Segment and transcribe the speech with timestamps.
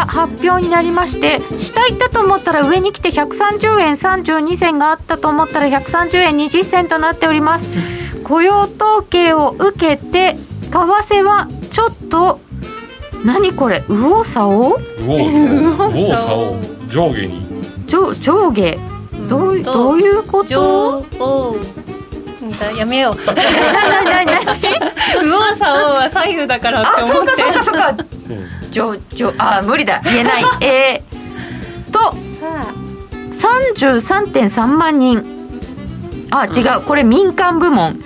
[0.00, 7.70] が発表になりまして下行ったと思ったら上に来て130円32銭があったと思ったら130円20銭となっております。
[8.24, 12.38] 雇用統計を受けて為替はちょっと
[13.24, 13.82] 何これ？
[13.88, 14.78] 右往左往？
[14.98, 15.32] 右
[15.68, 16.88] 往左往。
[16.88, 17.44] 上下に。
[17.86, 18.78] 上上下？
[19.28, 21.04] どう,、どういうこと？
[21.18, 23.16] 上やめよう。
[23.26, 24.40] 何何何何？
[25.22, 27.32] 右往左往は左右だからって思って。
[27.32, 30.00] あそうかそうかそうか上上あ無理だ。
[30.04, 30.44] 言えない。
[30.64, 32.14] えー、と
[33.32, 35.22] 33.3万人。
[36.30, 36.82] あ違う。
[36.86, 37.98] これ民間部門。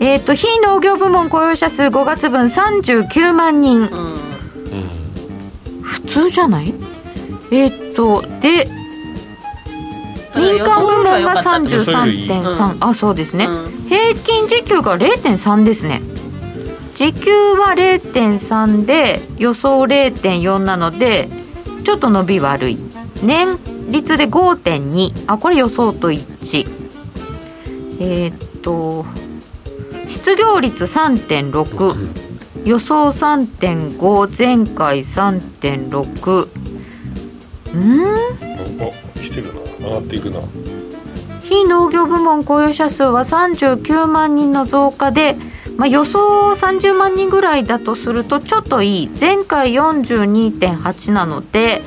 [0.00, 4.16] えっ、ー、と非農業部門雇用者数5月分39万人、うん、
[5.82, 6.74] 普通じゃない？
[7.52, 8.68] えっ、ー、とで
[10.36, 16.02] 民間部門が33.3あそうですね、うん、平均時給が0.3ですね
[16.94, 21.28] 時給は0.3で予想0.4なので
[21.84, 22.78] ちょっと伸び悪い。
[23.22, 23.58] 年
[23.90, 26.66] 率で5.2あこれ予想と一致。
[28.00, 29.04] えー、っと
[30.08, 36.48] 失業率3.6予想3.5前回3.6
[37.74, 38.16] うん？
[39.14, 39.60] 来てるな。
[39.86, 40.40] 上がっていくな。
[41.42, 45.36] 非農業部門雇用者数は39万人の増加で、
[45.76, 49.10] まあ、予想30万人ぐらいだとするとちょっといい。
[49.18, 51.82] 前回42.8なので、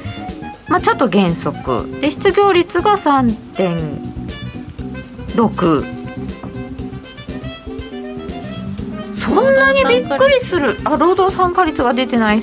[0.68, 1.88] まあ、ちょっと減速。
[2.02, 5.98] で失業率が3.6
[9.16, 10.76] そんなにびっくりする。
[10.84, 12.42] あ労働参加率が出てない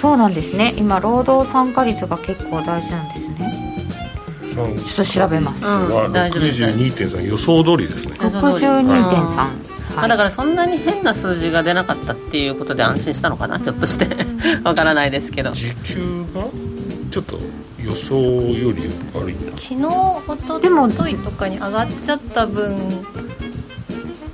[0.00, 0.74] そうなんですね。
[0.76, 3.17] 今労働参加率が結構大事なんです。
[4.66, 8.12] ちょっと調べます、うん、62.3予想通りですね。
[8.18, 14.06] 62.3、あだからそんなに変な数字が出なかったっていうことで安心したのかなひょっとして。
[14.64, 15.52] わからないですけど。
[15.52, 16.42] 時給が
[17.10, 17.38] ちょっと
[17.78, 18.82] 予想より
[19.14, 19.86] 悪いんだ昨日
[20.28, 22.76] おとといとかに上がっちゃった分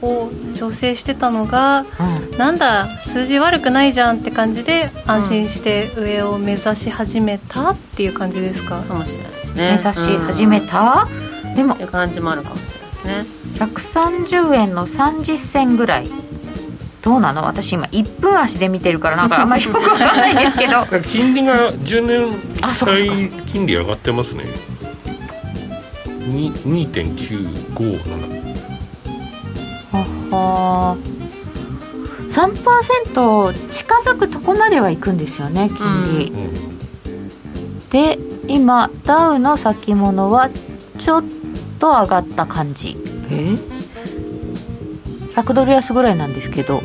[0.05, 1.85] を調整してたのが、う
[2.35, 9.73] ん、なんだ数字悪くないじゃんって感じで安心して上を目指し始めたっていう感じですか、かもしれないですね。
[9.73, 11.09] 目指し始めた、
[11.45, 12.63] うん、でもいう感じもあるかもし
[13.05, 13.67] れないですね。
[13.67, 16.09] 130円の30銭ぐらい。
[17.03, 17.43] どうなの？
[17.43, 20.87] 私今1分足で見てるからなんかあんまりよくわかんないんですけど。
[21.07, 22.33] 金利が10年
[22.75, 24.47] 債金利上がってますね。
[26.25, 28.54] 2.957
[30.03, 30.97] は
[32.31, 38.19] 3%近づくとこまではいくんですよね金利、うん、で
[38.49, 40.51] 今ダウの先物は
[40.99, 41.25] ちょっ
[41.79, 42.97] と上がった感じ。
[43.31, 43.57] え
[45.35, 46.83] ？100ドル安ぐらいなんですけど。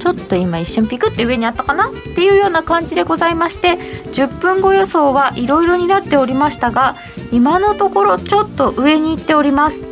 [0.00, 3.72] ちょっと今一瞬ピクって上にあったかなっていうような感じでございまして
[4.12, 6.94] 10分後予想はいろいろになっておりましたが
[7.32, 9.82] 今のところちょっと上に行っております。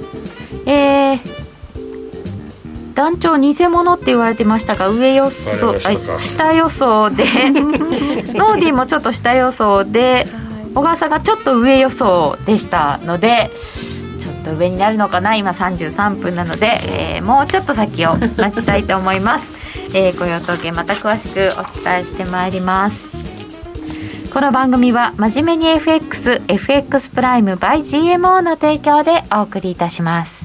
[0.66, 1.33] えー、
[2.94, 5.78] 団長偽物って言われてましたが上予想
[6.18, 10.26] 下予想で ノーディーもちょっと下予想で
[10.74, 13.50] 小川さんがちょっと上予想でしたので
[14.20, 15.34] ちょっと上になるのかな？
[15.34, 16.80] 今33分なので、
[17.16, 19.46] えー、もうちょっと先を待ちたいと思います、
[19.94, 23.14] えー、雇用統計また詳しくお伝えしてまいります。
[24.34, 30.43] この番組は真面目に FXFX プライム by GMO の提供でお送りいたします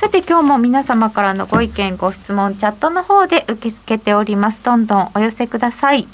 [0.00, 4.62] さて今日も皆様からのご意見ご質問チャットの方で受け付けております。
[4.62, 6.08] どんどんお寄せください。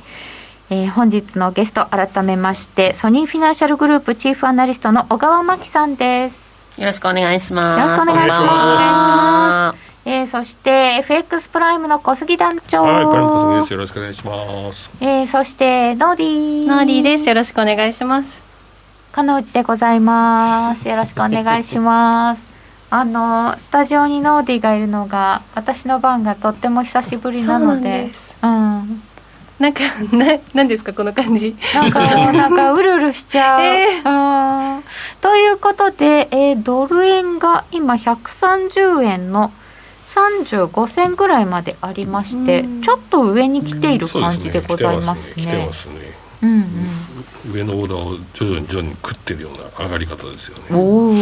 [0.70, 6.80] えー、本日のゲスト改めましてソニーフィナンシャルグループチーフアナリストの小川真紀さんです。
[6.80, 7.80] よろしくお願いします。
[7.80, 9.78] よろしくお願いします。
[10.04, 12.82] えー、そして FX プライムの小杉団長。
[12.82, 13.72] はいプライム小杉です。
[13.72, 14.90] よろしくお願いします。
[15.00, 16.66] えー、そしてノーディー。
[16.66, 17.28] ノーディーです。
[17.28, 18.40] よろしくお願いします。
[19.12, 20.88] 金内でございます。
[20.88, 22.45] よろしくお願いします
[22.88, 28.10] あのスタジオにノーディがいるのが私の番がとっても久しぶりなので。
[28.42, 29.02] うん
[29.58, 29.80] なんか
[30.12, 31.56] ななんですかこの感じ。
[31.72, 32.00] なんか
[32.32, 34.84] なんかうるうるしちゃう、 えー、うん。
[35.22, 39.50] ということで、えー、ドル円が今130円の
[40.14, 45.34] 35銭ぐらいまでありまして、ちょっと上に来ている感じでございますね。
[45.36, 45.94] 来てますね。
[46.42, 46.50] うん
[47.46, 50.64] うん、上のオーダーを徐々に徐々に食ってるような上がり方ですよね。
[50.70, 51.14] おお。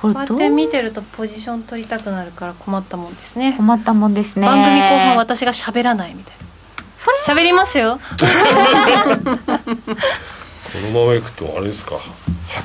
[0.00, 0.14] こう？
[0.14, 3.54] やって見てるとポジション取りたくなるから困ったもんですね。
[3.56, 4.46] 困ったもんですね。
[4.46, 6.44] 番組後半私が喋らないみたいな。
[6.96, 7.98] それ喋りますよ。
[7.98, 8.26] こ
[10.92, 11.96] のままいくとあれですか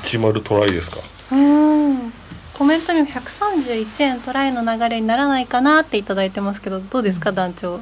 [0.02, 0.98] ？80トライですか？
[1.32, 2.12] うん。
[2.54, 7.80] コメントにも131円トライの流れにならないかなっていただいてますけどどうですか、団長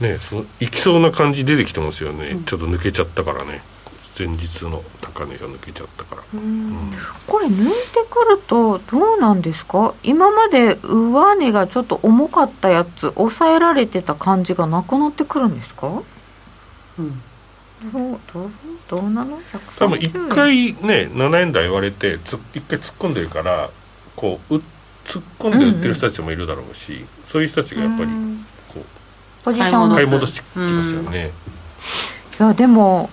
[0.00, 3.60] ねそのいきそうな感じ出てきてますよね、ちょっと抜けちゃったからね
[4.18, 6.92] 前日の高値が抜けちゃったから、うん。
[7.26, 9.94] これ抜いてくるとどうなんですか？
[10.02, 16.02] 今まで上値がちょっと重かったやつ抑えられてた感じがなくなってくるんですか？
[16.98, 17.22] うん。
[17.92, 18.50] どうどう
[18.88, 19.38] どうなの？
[19.78, 23.70] 多分一回ね7円台割れてつ一回突っ込んでるから
[24.16, 24.62] こうう
[25.04, 28.10] 突っ込んで売ってる人たちもいるだろうし、そういう人たちがやっぱり
[28.74, 28.84] こう
[29.44, 31.30] ポジション買い戻してきますよね、
[32.40, 33.08] いやでも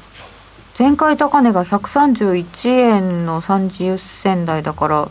[0.78, 5.10] 前回高値が131円の30銭台だから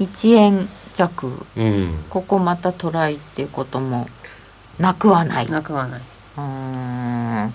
[0.00, 4.08] 1円弱、うん、ここまたトライっていうことも
[4.78, 5.46] なくはない。
[5.46, 6.02] なくはない。
[6.38, 7.54] うん。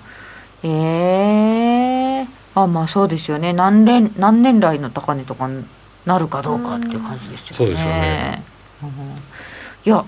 [0.64, 3.54] ええあまあそうですよね。
[3.54, 5.66] 何年何年来の高値とかに
[6.06, 7.54] なるかどうかっていう感じですよね。
[7.56, 8.44] そうですよね、
[8.84, 8.90] うん。
[8.90, 10.06] いや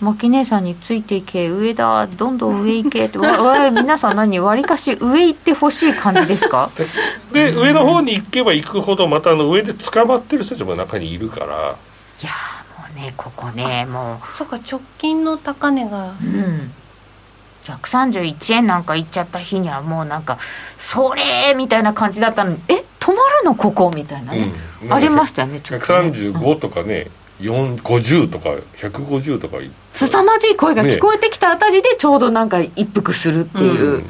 [0.00, 3.18] 牧姉さんについていけ上だどんどん上行けって。
[3.18, 4.38] わわ皆さん何？
[4.40, 6.70] わりかし上行ってほしい感じですか？
[7.32, 11.46] で上の方に行けば行くほどまたあの上で捕まってる人たちも中にいるから。
[11.46, 11.48] い
[12.24, 16.10] やーもうねここねもそっか直近の高値が。
[16.10, 16.72] ううん
[17.64, 20.38] 131円なんか行っちゃった日にはもうなんか
[20.78, 23.90] それみたいな感じだったのにえ止まるのここ？
[23.94, 24.54] みたいなね、
[24.84, 24.92] うん。
[24.92, 25.60] ありましたよねね。
[25.60, 29.58] 135とかね、4 50とか150とか
[29.92, 34.04] 凄まじい声が聞こえてきたあたりでちょうどなんか一服するっていう、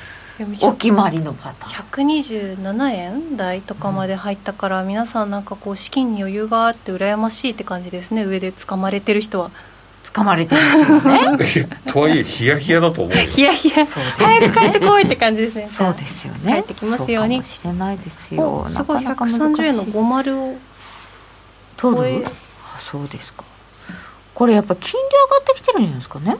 [0.61, 2.09] お決まりのパターン。
[2.09, 8.25] 127円台とかまで入ったから、皆さんなんかこう資金に余裕があって羨ましいって感じですね。
[8.25, 9.51] 上で掴まれてる人は。
[10.13, 10.63] 掴まれてる
[11.35, 11.77] んですよね。
[11.87, 13.23] とはいえヒヤヒヤだと思うよ。
[13.25, 15.69] いやいやそうです早く帰ってこいって感じですね。
[15.73, 16.55] そうですよね。
[16.55, 17.37] 帰ってきますように。
[17.37, 18.65] そうかもしれないですよ。
[18.67, 20.57] おすごいなかなか難し130円の50を
[21.77, 22.25] 取超え
[22.91, 23.45] そうですか。
[24.35, 26.37] これやっぱ金利上がってきてるんじゃないですかね。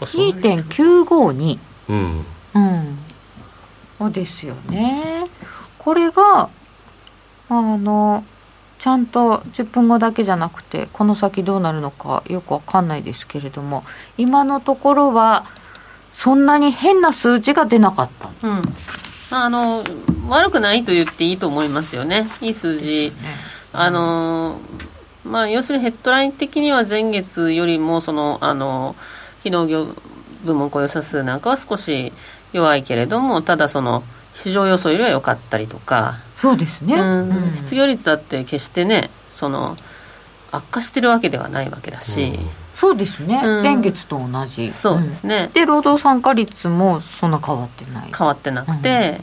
[0.00, 1.58] 2.952
[1.88, 2.24] うん。
[2.54, 2.98] うん。
[3.98, 5.26] そうですよね。
[5.78, 6.48] これが
[7.48, 8.24] あの
[8.78, 13.84] ちゃんと10分後だけじゃなくてこの先どうなるのかよくわかんないですけれども
[14.16, 15.46] 今のところは
[16.12, 18.62] そんなに変な数字が出なかった、うん。
[19.30, 19.84] まああの
[20.28, 22.28] 悪くないと言っていいと思いますよね。
[22.40, 23.12] いい数字。
[23.72, 24.58] あの
[25.24, 28.96] まあ要するにヘッドライン的には前月よりもそのあの
[29.42, 29.94] 非農業
[30.44, 32.12] 部門雇用者数なんかは少し
[32.52, 34.02] 弱いけれどもただその
[34.34, 37.28] 市場予想よりは良かったりとか、そうですね、うん。
[37.30, 37.54] うん。
[37.54, 39.76] 失業率だって決してねその
[40.50, 42.38] 悪化してるわけではないわけだし、
[42.74, 43.62] そうですね、うん。
[43.62, 44.70] 前月と同じ。
[44.70, 48.10] そうですね、で労働参加率もそんな変わってない。
[48.16, 49.20] 変わってなくて、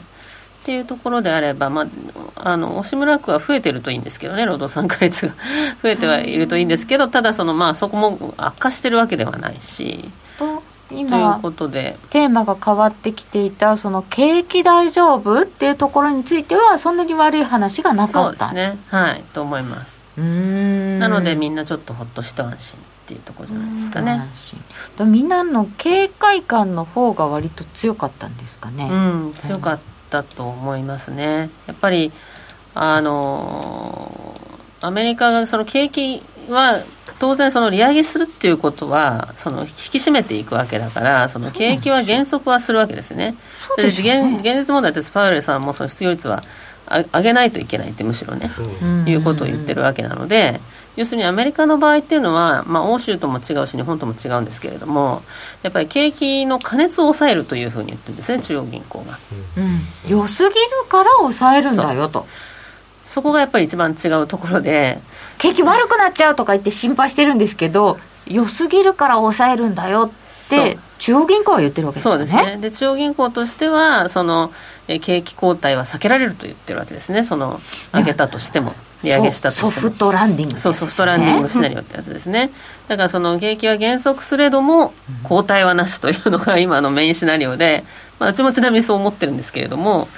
[0.60, 5.34] っていうところであれば、まあ、あの押村区は増えてるといいんですけどね労働参加率が。
[5.82, 10.10] 増えてはいるといいんですけどただその、まあ、そこも悪化してるわけではないし。
[10.38, 11.96] とという今ことで。
[12.10, 18.48] テーマが変わってきていたその景気大丈夫っていうところについてはそんなに悪い話がなかった。
[18.48, 18.78] そうですね。
[18.88, 20.04] はいと思います。
[20.18, 20.98] うーん。
[20.98, 24.28] なのでみんなちょっとほっと一安心っていうところじゃないですかね。
[25.04, 29.78] みんなの警戒感の方が割と強かったんですかね、うん強かっ
[30.10, 31.50] たと思いますね。
[31.66, 32.12] やっぱり
[32.74, 34.34] あの
[34.80, 36.82] アメリカがその景気は
[37.18, 43.34] 当然その利上げするっていうことはその引き締めていくわけだからその景気は減速はするわけですね。
[43.68, 46.42] そうで現現実問題ってスパウエルさんもその失業率は
[46.86, 48.50] あ上げないといけないってむしろね、
[48.82, 49.08] うん。
[49.08, 50.60] いうことを言ってるわけなので
[50.96, 55.22] 要するにアメリカの場合っていうのは、まあ、欧州とも違うし日本とも違うんですけれども
[55.62, 59.18] やっぱり景気の過熱を抑えるというふうに言ってるんですね中央銀行が。
[59.56, 59.80] うん、
[60.10, 60.54] 良すぎる
[60.88, 62.26] から抑えるんだよと。
[63.04, 64.98] そこがやっぱり一番違うところで。
[65.40, 70.12] 景気悪くなっちゃうとか言って心配してるんですけど良すぎるから抑えるんだよ
[70.46, 72.14] って中央銀行は言ってるわけですね。
[72.14, 72.58] うですね。
[72.60, 74.52] で中央銀行としてはその
[74.86, 77.24] えー景気後退は避けられると言ってるわけですね。
[77.24, 77.60] その
[77.92, 79.70] 上げたとしても利上げしたとしても。
[79.72, 80.60] ソソフトランディングね。
[80.60, 82.50] そうソフトランディングシナリオってやつですね。
[82.88, 84.92] だからその景気は減速すれども
[85.22, 87.84] 後退はなしというのが今のメインシナリオで、
[88.18, 90.08] まあ、うちもちなみにそう思ってるんですけれども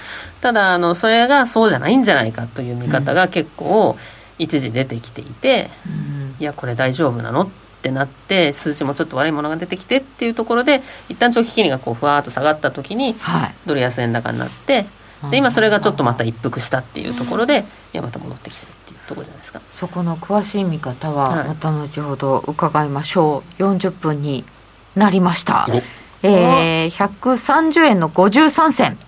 [0.40, 3.96] ただあのそれがそうじゃないんじゃないかという見方が結構
[4.38, 6.34] 一時出てきていて、うん。
[6.40, 13.54] いやこれ大丈夫なのってなって数字もちょっと悪いものが出てきてっていうところで一旦長期金利がこうふわーっと下がった時にはい。
[13.66, 14.86] ドル安円高になって
[15.30, 19.60] で今それがちょっとまた一服したっていうところでいやまた戻ってきてるっていうところじゃないですか。
[19.72, 21.48] そこの詳しい見方ははい。
[21.48, 24.44] また後ほど伺いましょう、40分に
[24.96, 25.66] なりました。
[25.70, 25.82] お。
[26.24, 28.98] えー、130円の53銭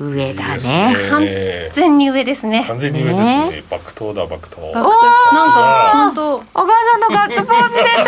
[0.00, 0.96] 上だいいね。
[1.10, 1.26] 完
[1.72, 2.64] 全に上ですね。
[2.66, 3.16] 完全に上です
[3.56, 3.64] ね。
[3.70, 4.60] 爆投だ爆投。
[4.60, 6.38] なんか本当。
[6.38, 8.04] 小川さんのガッツポーズ出た。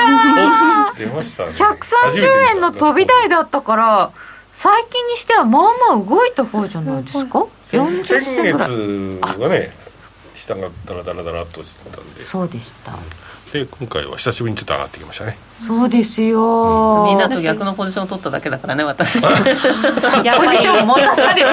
[0.98, 1.50] 出ましたね。
[1.52, 4.10] 130円の飛び台だったから
[4.52, 5.62] 最近にしてはまあ
[5.94, 8.70] まあ動いた方じゃないですか？40先銭ぐらい。
[9.30, 9.70] 月はね
[10.34, 12.22] 下がダラダラダラっとしてたんで。
[12.24, 12.92] そうでした
[13.54, 15.38] で今回は久しぶりにちょっと上がってきましたね。
[15.64, 17.04] そうですよ。
[17.06, 19.20] みんなと逆のポジションを取っただけだからね私。
[19.20, 21.50] ポジションを持たされる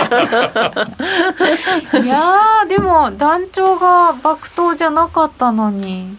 [2.04, 6.18] いやーでも団長が爆投じゃなかったのに。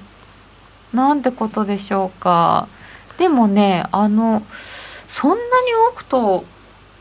[0.95, 2.69] なんてことでしょうか。
[3.19, 4.45] でもねあの
[5.09, 5.41] そんなに
[5.91, 6.45] 多くと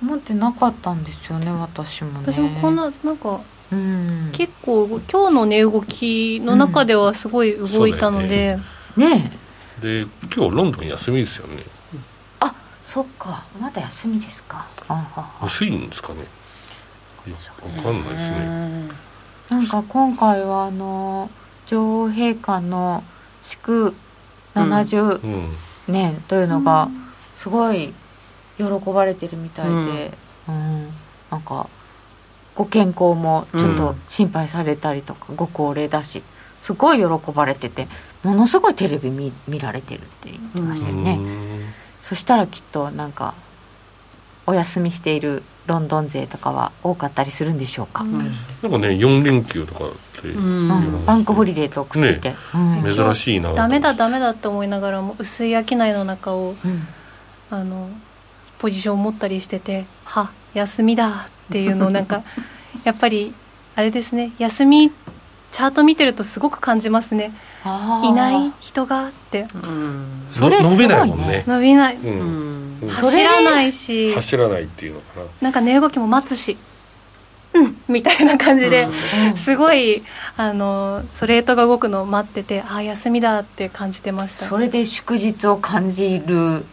[0.02, 2.34] 思ってなかったんですよね私もね。
[2.34, 4.30] 私もこんななんかうん。
[4.34, 8.58] 結構今日の値動きの中ではすごい動いたので、
[8.98, 9.32] ね。
[9.82, 10.02] で
[10.36, 11.64] 今日ロンドン休みですよね。
[12.40, 13.46] あそっか。
[13.60, 14.68] まだ休みですか。
[15.44, 16.26] 薄いんですかね。
[17.78, 18.90] わかんないですね。
[19.50, 21.30] なんか今回はあの
[21.68, 23.04] 女王陛下の
[23.44, 23.94] 祝
[24.56, 25.52] 70うん。
[25.88, 26.90] 年というのが
[27.38, 27.94] すごい
[28.58, 28.64] 喜
[28.94, 30.12] ばれてるみたいで、
[30.48, 30.90] うん。
[31.30, 31.68] なんか
[32.56, 36.22] ご健康もちょっと心配されたりとか、ご高齢だし
[36.62, 37.88] すごい喜ばれてて
[38.24, 41.66] ものすごいテレビ見見られてるって言ってましたよね、うん。
[42.02, 43.34] そしたらきっとなんか
[44.46, 48.18] お休みしているロンドン勢とかは多かったりするんでしょうか、うん。
[48.18, 50.70] なんかね4連休とかってうん。
[50.70, 51.06] うん。
[51.06, 52.96] バンクホリデーとくっついて、うん。
[52.96, 56.88] 珍しいなとダメだダメだって思いながらも薄い商いの中をうん。
[57.52, 57.90] あの
[58.60, 62.24] ポジションを持ったりしてて「は休みだ」っていうのをなんか
[62.84, 63.34] やっぱり
[63.76, 64.92] あれですね休み
[65.52, 67.34] チャート見てるとすごく感じますね。
[68.04, 69.48] いない人がって。
[69.54, 70.24] うん。
[70.28, 70.70] それね。
[70.70, 71.44] 伸びないもんね。
[71.46, 72.78] 伸びない、ううん。
[72.80, 74.14] んうんそれ走らないし。
[74.16, 75.26] 走らないっていうのかな。
[75.42, 76.58] なんか値動きも待つし。
[77.54, 78.88] うんみたいな感じで、
[79.32, 79.38] うん。
[79.38, 80.04] すごい
[80.38, 84.46] あのストレートが動くのを待っててああ休みだって感じてました。
[84.48, 86.66] それで祝日を感じる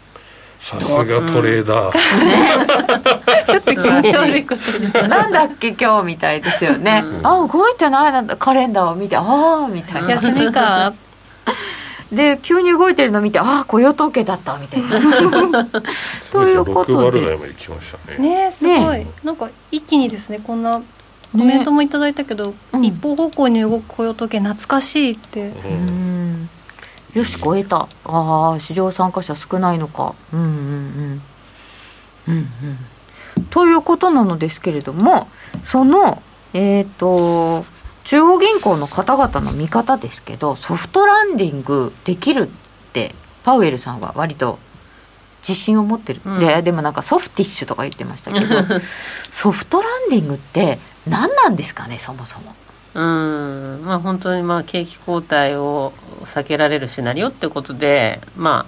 [0.58, 5.28] さすがトレーダー、ちょっと気持ち悪いことな。
[5.28, 5.68] んだっけ？
[5.78, 7.26] 今日みたいですよね、うん。
[7.26, 8.12] あ動いてない。
[8.12, 10.10] なんだカレンダーを見てああみたいな。
[10.10, 10.92] 休みか。
[12.12, 14.88] で急に動いてるの見てああ雇用統計だったみたいな。
[16.32, 18.18] ということ6割で台まで来ましたね。
[18.18, 20.80] ねすごい、ねなんか一気にですねこんな
[21.32, 22.84] コメントもいただいたけど、うん。
[22.84, 25.86] 一方方向に動く雇用統計懐かしいって、ううん
[26.44, 26.50] ん
[27.14, 27.88] よし超えた。
[28.04, 30.14] ああ市場参加者少ないのか。
[30.32, 31.22] うんうんうん。
[32.28, 33.44] うんうん。
[33.50, 35.28] ということなのですけれども
[35.64, 36.22] その
[36.52, 37.64] えっ、と
[38.04, 44.58] 中央銀行の方々の見方ですけどソフトランディングできるってパウエルさんは割と
[45.46, 46.38] 自信を持ってる、うん。
[46.40, 48.46] ででもなんかソフティッシュとか言ってましたけど
[49.30, 52.54] ソフトランディングって何なんですかねそもそも
[52.94, 53.82] うん。
[53.84, 55.92] まあ本当にまあ景気後退を
[56.24, 58.66] 避けられるシナリオってことでま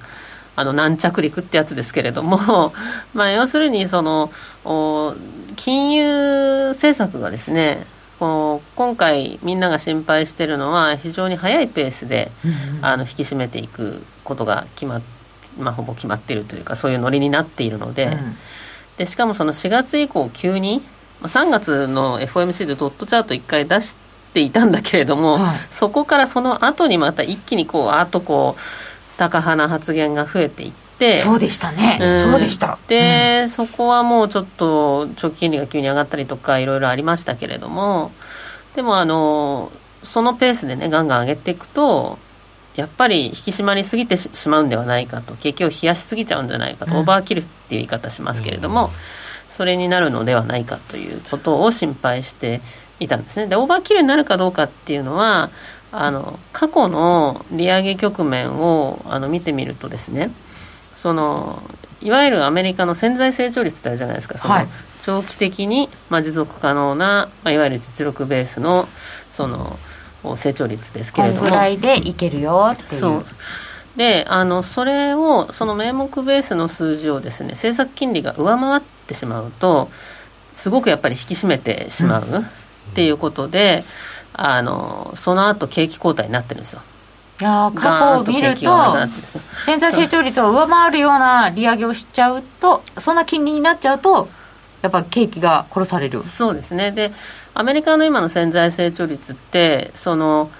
[0.56, 2.72] ああの軟着陸ってやつですけれども
[3.14, 4.30] まあ要するにその
[4.64, 5.14] お
[5.56, 7.86] 金融政策がですね
[8.18, 12.30] こう今回みんなが心配してるのは非常に速いペースで
[12.82, 15.02] あの引き締めていくことが決まっ
[15.58, 18.36] まあ、ほぼ決まっているというかそういうノリになっているので,、うん。
[18.98, 20.82] でしかもその4月以降急に
[21.20, 25.58] まあ3月の FOMC でドットチャート1回出していたんだけれども、はい。
[25.72, 28.60] そこからその後にまた一気にこうあとこう
[29.18, 32.30] 高派な発言が増えていってそうでしたね、うん。
[32.30, 32.78] そうでした。
[32.86, 38.12] で、そこはもうちょっと長期金利が急に上がったりとかいろいろありましたけれども
[38.76, 39.72] でもあの
[40.02, 42.18] そのペースでねガンガン上げていくと
[42.76, 46.98] やっぱり引き締まりすぎてししまうんではないかと景気を冷やしすぎちゃうんじゃないかと、うん。
[46.98, 48.90] オーバーキルっていう言い方しますけれども、
[49.48, 52.62] それになるのではないかということを心配して
[53.00, 53.46] いたんですね。
[53.46, 55.50] でオーバーキルになるかどうかっていうのは
[55.92, 60.30] あの過去の利上げ局面をあの見てみるとですね
[60.94, 61.62] その
[62.00, 64.38] いわゆるアメリカの潜在成長率ってあるじゃないですか。
[64.38, 64.68] その、はい。
[65.04, 68.86] 長期的に、まあ、持続可能な、まあ、いわゆる実力ベースの
[69.30, 69.78] その
[70.36, 71.46] 成長率ですけこれども。
[71.46, 73.00] んぐらいでいけるよっていう。
[73.00, 73.26] そう。
[73.96, 79.90] であのそれをその名目ベースの数字をですね政策金利が上回ってしまうと
[80.54, 82.44] すごくやっぱり引き締めてしまう
[82.90, 83.84] っていうことで、
[84.32, 86.82] あのその後景気後退になってるんですよ。
[87.40, 88.96] いやー過去を見ると
[89.64, 94.28] 潜在成長率を上回るような利上げをしちゃうとそんな金利になっちゃうと
[94.82, 96.22] やっぱ景気が殺される。
[96.22, 96.92] そうですね。
[96.92, 97.12] で
[97.54, 100.50] アメリカの今の潜在成長率ってその、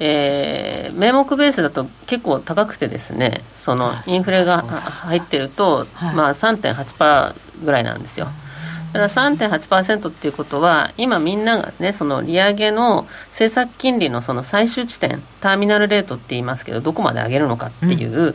[0.00, 6.14] えー名目ベースだと結構高くてですねそのインフレが入ってると、はい。
[6.14, 8.28] まあ、3.8%ぐらいなんですよ
[8.96, 18.34] から3.8%っていうことは今みんながねその利上げの政策金利のその最終地点ターミナルレートって言いますけどどこまで上げるのかっていう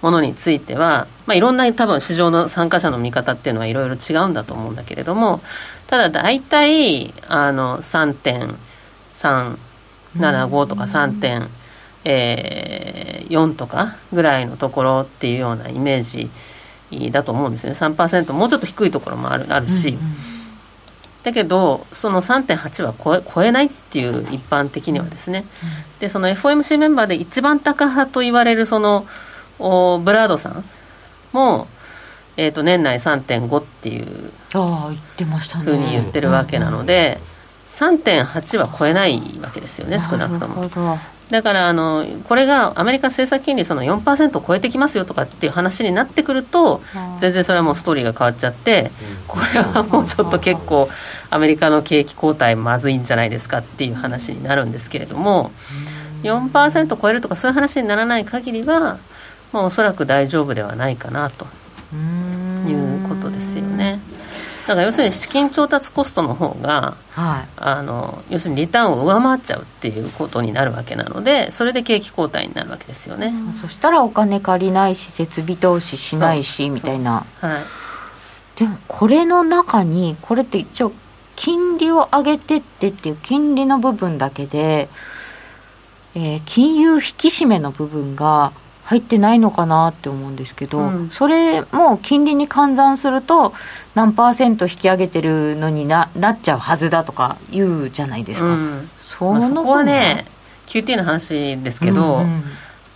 [0.00, 5.40] ものについては、まあ、いろんな多分市場の参加者の見方っていうのはいろいろ違うんだと思うんだけれども
[5.86, 11.48] ただ大体あの3.375とか3.4、
[12.04, 16.30] えー、とかぐらいのところっていうようなイメージ
[17.10, 17.72] だと思うんですね。
[17.72, 20.00] 3%もうちょっと低いところもあるあるし、うんうん、
[21.22, 25.66] だけどその3.8は超え超えないっていう一般的にはですね、う
[25.96, 29.06] ん、でその FOMC メンバーで一番高派と言われるその
[29.58, 30.64] おブラードさん
[31.32, 31.66] も、
[32.36, 37.18] えー、と年内3.5っていうあ言ってましたふうに言ってるわけなので、
[37.78, 40.68] 3.8は超えないわけですよね少なくとも。
[41.30, 46.80] だからあのこれがアメリカ政策金利その4%を超えてきますよとかっていう話になってくると
[47.20, 48.90] 全然それはもうストーリーが変わっちゃって
[49.26, 50.88] これはもうちょっと結構
[51.30, 55.52] アメリカの景気後退まずいんじゃないですかっていう話になるんですけれども
[56.22, 58.98] 4%超えるとかそういう話にならない限りは
[59.52, 61.46] まあ、おそらく大丈夫ではないかなと。
[61.94, 62.97] いう。
[64.68, 80.92] だから要するに資金調達コストの方が、はい、あの要するにリターンを上回っちゃうっていうことになるわけなのでそれで景気後退になるわけですよね、うん、そしたらお金借りないし設備投資しないしみたいな、はい、でもこれの中にこれって一応
[81.34, 84.90] 金利を上げてってっていう金利の部分だけで、
[86.14, 88.52] えー、金融引き締めの部分が
[88.88, 93.52] 入ってないのかなって思うんですけど、うん、それも金利に換算すると
[93.94, 100.24] 何パーセント引き上げてるのにななっちゃうはずだとか言うじゃないですか、うん、そまあ、そこはね
[100.68, 102.42] QT の話ですけど、うん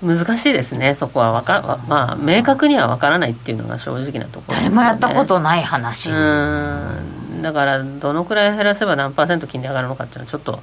[0.02, 0.94] うん、難しいですね。
[0.94, 6.10] そこはわか、まあ、明確には分からないっていうのが正直なところです、ね、誰もやったことない話。
[6.10, 7.42] うん。
[7.42, 10.60] だからどのくらい減らせば何パーセント金利上がるのかっていうのはちょっと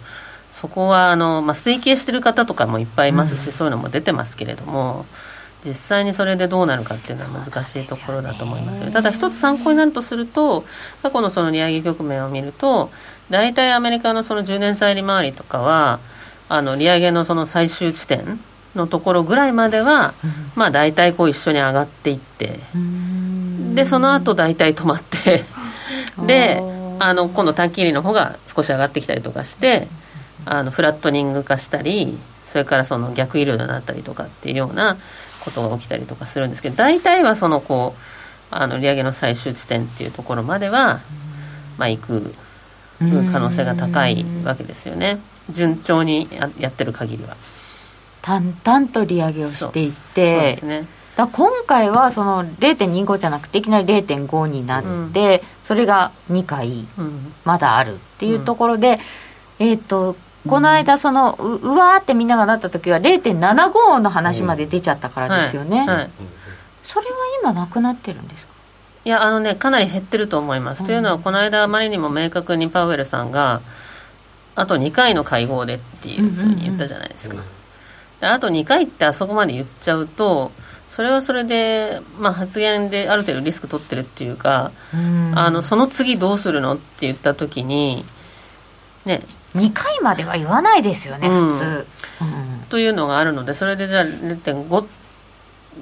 [0.60, 5.06] そこはあの、まあ、推計してる方とかもいっぱいいますし、うん、そういうのも出てますけれども
[5.66, 10.66] 実際にそれでどうなるかっていうのは難しいところだと思いますよ、ね、ただ一つ参考になるとすると
[11.02, 12.90] 過去のその利上げ局面を見ると
[13.30, 16.00] 大体アメリカのその10年債利回りとかは
[16.50, 18.40] あの利上げのその最終地点
[18.76, 22.60] のところぐらいまでは、うん、まあ大体こう一緒に上がっていって
[23.76, 25.44] でその後大体止まって
[26.26, 26.62] で
[27.00, 29.88] あの今度短期利の方が少し上がってきたりとかして
[30.52, 34.98] あのフラットニング化したりそれからその逆イールドになったりとかっていうような
[35.46, 38.02] ことが起きたりとかするんですけど大体はそのこう
[38.50, 41.02] あの利上げの最終地点っていうところまでは、
[41.78, 42.34] まあ、行く
[42.98, 45.20] 可能性が高いわけですよね。
[45.52, 47.38] 順調にややってる限りは。
[48.24, 50.88] 淡々と利上げをしていってそうですね。
[51.16, 56.88] だ今回はその0.25じゃなくていきなり0.5になって、うん、それが2回
[57.46, 59.00] まだあるっていうところで、
[59.60, 60.16] うん、えっ、ー、と
[60.48, 65.88] この間そのううわーってみんながなった時は0.75の話まで出ちゃったからですよね、はい。
[65.88, 66.10] はい、
[66.84, 68.54] それは今なくなってるんですか？
[69.06, 73.62] いやあのねかなり減ってると思います、うん、というのはこの間あまりにも明確にパウエルさんが
[74.56, 77.48] あと2回の会合でっていうふうに言ったじゃないですか、うんうん
[78.22, 80.52] うん、あと2回ってあそこまで言っちゃうと
[80.90, 88.04] それはそれで、まあ、発言である程度リスク取ってるっていうか、うん、あのその次どうするのって言った時に
[89.06, 89.22] ね
[89.56, 91.88] 2回までは言わないですよね、うん、普通、
[92.22, 94.88] うん、というのがあるのでそれでじゃあ0.5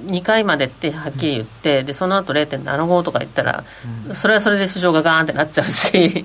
[0.06, 3.64] 2回までってはっきり言って、うん、でその後0.75とか言ったら、
[4.08, 6.24] うん、それはそれで市場がガーンってなっちゃうし。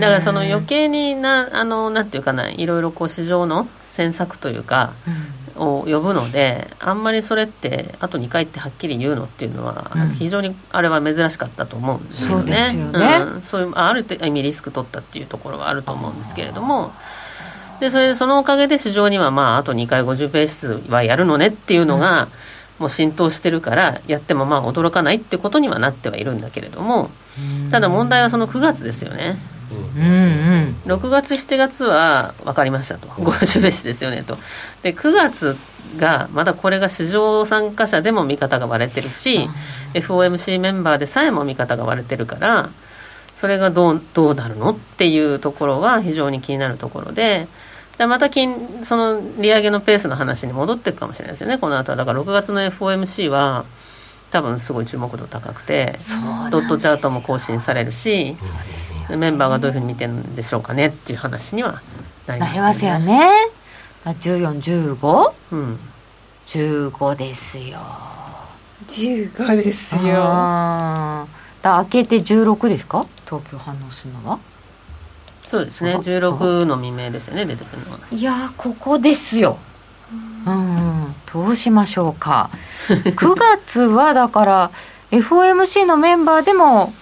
[0.00, 4.94] だからその余計になあのなんていうかないろいろこう市場の詮索というか、
[5.60, 12.56] を呼ぶのであんまりそれってあと2回ってはっきり言うのっていうのは、非常にあれは珍しかったと思うんですよね。
[12.56, 16.92] そうよね、うん、そういうある意味リスク取ったっていうところはあると思うんですけれども。
[17.78, 22.28] でそれでそのおかげで市場にはまああと2回50ペースはやるのねっていうのが、
[22.78, 27.10] もう浸透してるからやってもまあ驚かないってことにはなってはいるんだけれども。
[27.70, 29.38] ただ問題はその9月ですよね。
[29.96, 33.06] うんうん、6月7月は分かりましたと。
[33.08, 34.38] 50ベースですよねと。
[34.82, 35.56] で9月
[35.98, 39.48] がまだこれが市場参加者でも見方が割れてるし
[39.94, 42.70] FOMC メンバーでさえも見方が割れてるから
[43.34, 47.48] それがどうどうなるのっていうところは非常に気になるところで。
[47.98, 51.58] でまた金その利上げのペースの話に戻っていくかもしれないですよね。
[51.58, 51.96] この後は。
[51.96, 53.66] だから6月の FOMC は
[54.30, 55.98] 多分すごい注目度高くて
[56.50, 58.38] ドットチャートも更新されるし、
[59.16, 61.80] メンバーがどういうふうに見てるんでしょうかねっていう話には
[62.26, 63.06] なりますよね。
[63.08, 63.16] な
[64.06, 64.50] りますよね。
[64.60, 65.32] 1415?
[65.52, 65.78] うん。
[66.46, 67.78] 15ですよ。
[68.88, 71.26] 15ですよ。
[71.62, 73.04] だ明けて16ですか？
[73.26, 74.38] 東京反応するのは？
[75.46, 79.58] そうですね16の未明ですよね出てくるのはいやここですよ
[80.46, 82.50] うんどうしましょうか
[82.88, 84.70] 9月はだから
[85.10, 86.92] FOMC のメンバーでも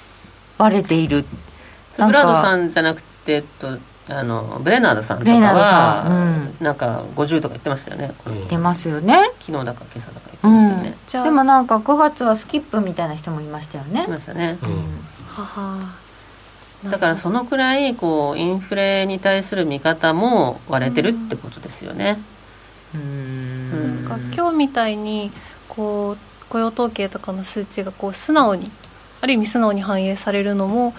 [0.57, 1.27] 割れている
[2.07, 8.15] ブラードさんじゃなくて、えっと、あのブレナードさんとかは、うん、なんか50とか言ってましたよね。
[8.27, 9.31] 言ってますよね。
[9.41, 14.05] 昨日だか今朝だか言ってましたよね、うん、でもなんか9月はスキップみたいな人もいましたよね。
[14.05, 14.71] いましたね、うん、
[15.27, 16.09] はは。
[16.85, 22.19] だからそのくらいこうインフレに対する見方も割れてるってことですよね。
[22.95, 25.31] うん、なんか今日みたいに
[25.69, 28.71] こう雇用統計とかの数値がこう素直に
[29.21, 30.95] ある意味素直に反映されるのも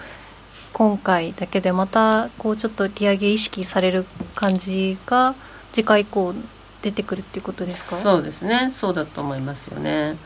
[0.72, 5.34] 今回だけでまたこうちょっと利上げ意識される感じが
[5.72, 6.34] 次回以降
[6.82, 7.96] 出てくるっていうことですか？
[7.96, 8.72] そうですね。
[8.76, 10.16] そうだと思いますよね。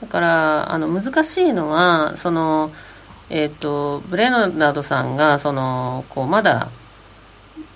[0.00, 2.70] だからあの難しいのはその
[3.32, 6.68] えーと、ブレナードさんがそのこうまだ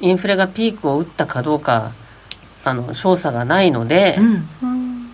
[0.00, 1.92] インフレがピークを打ったかどうか
[2.64, 4.18] あの調査がないので、
[4.62, 5.10] うん、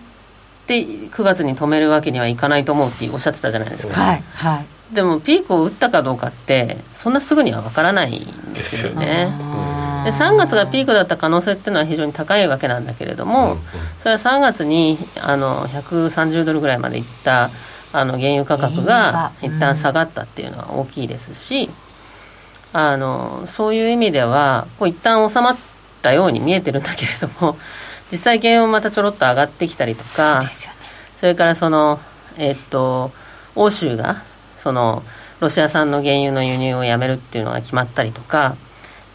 [0.65, 9.31] で9月に止めるわけにはいかないと思うっておっしゃってたじゃないですか、はいはい、でもピークを打ったかどうかってそんなすぐには分からないんですよね。
[10.03, 13.57] で3月がピークだった可能性っていうのは非常に高いわけなんだけれども、
[13.99, 17.49] それは3月にあの130ドルぐらいまでいった
[17.93, 21.69] あの原油価格が一旦下がったっていうのは大きいですし、
[22.73, 25.57] あのそういう意味ではこう一旦収まっ
[26.01, 27.57] たように見えてるんだけれども
[28.11, 30.43] 実際原油もまたちょろっと上がってきたりとか
[31.19, 31.99] そ,、れからその
[32.37, 33.11] えっと
[33.55, 34.23] 欧州が
[34.61, 35.03] その
[35.39, 38.55] ロシア産の原油の輸入をやめるっていうのが決まったりとか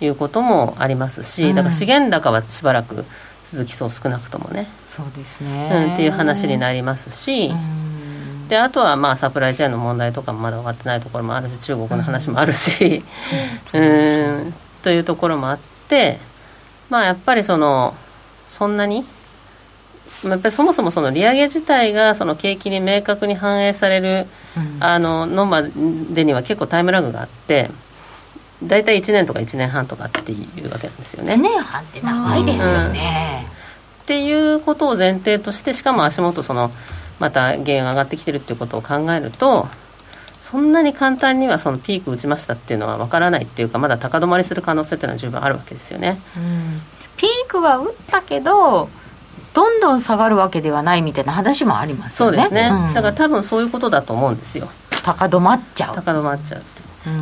[0.00, 3.04] いうこともありますし、だから資源高はしばらく
[3.50, 4.66] 続きそう少なくともね。
[4.88, 8.48] そうですね、うん、っていう話になりますし、うん。
[8.48, 13.02] であとはまあサプライチェーンの問題とかもまだ終わってないところもあるし中国の話もあるし、
[13.72, 14.54] うん、うん。
[14.82, 16.18] というところもあって
[16.90, 17.94] まあやっぱりその
[18.50, 19.04] そんなに
[20.24, 27.70] やっぱりそもそもその利上げ自体がその景気に明確に反映される、うん、あののまでには結構タイムラグがあって
[28.62, 31.34] 大体1年とか1年半とかっていうわけなんですよね。
[31.34, 36.70] 1年半って長いですよね、うん、っていうことを前提としてしかも足元その
[37.18, 39.68] また原油が上がってきてるっていうことを考えると
[40.40, 46.20] そんなに簡単にはそのピーク打ちましたっていうのは分からないっていうかまだ高止まりする可能性っていうのは十分あるわけですよね。
[46.36, 46.80] うん、
[47.16, 48.88] ピークは打ったけど
[49.56, 52.36] どんどん下がるわけではないみたいな話もありますよね。
[52.36, 54.68] そうですね、うん、だから多分そういうことだと思うんですよ。
[54.90, 55.94] 高止まっちゃう。
[55.94, 56.62] 高止まっちゃう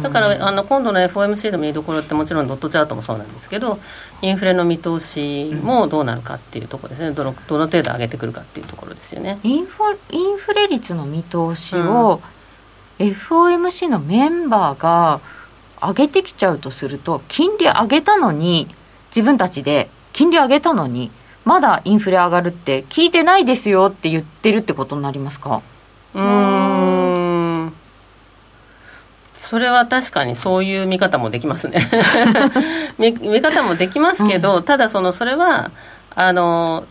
[0.03, 3.79] だからあの今度の FOMC の見どころってもちろんドットチャートもそうなんですけど
[4.23, 7.13] インフレの見通しもどうなるかっていうところですね。
[7.13, 9.39] どのどの程度上げてくるかっていうところですよね。
[9.43, 12.21] インフインフレ率の見通しを、
[12.99, 15.21] うん、FOMC のメンバーが
[15.81, 18.75] 上げてきちゃうとすると金利上げたのに
[19.15, 21.11] 自分たちで金利上げたのに
[21.45, 25.63] まだインフレ上がるって聞いてないですよって言ってるってことになりますか？
[26.15, 27.73] うん。
[29.37, 31.79] それは確かにそういう見方もできますね。
[32.99, 35.71] 見見方もできますけど、うん、ただそのそれは
[36.15, 36.85] あの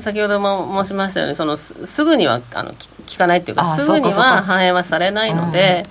[0.00, 2.72] 先ほども申しましたようにそのすぐにはあの
[3.06, 5.86] 聞かないっていうかすぐには反映はされないので、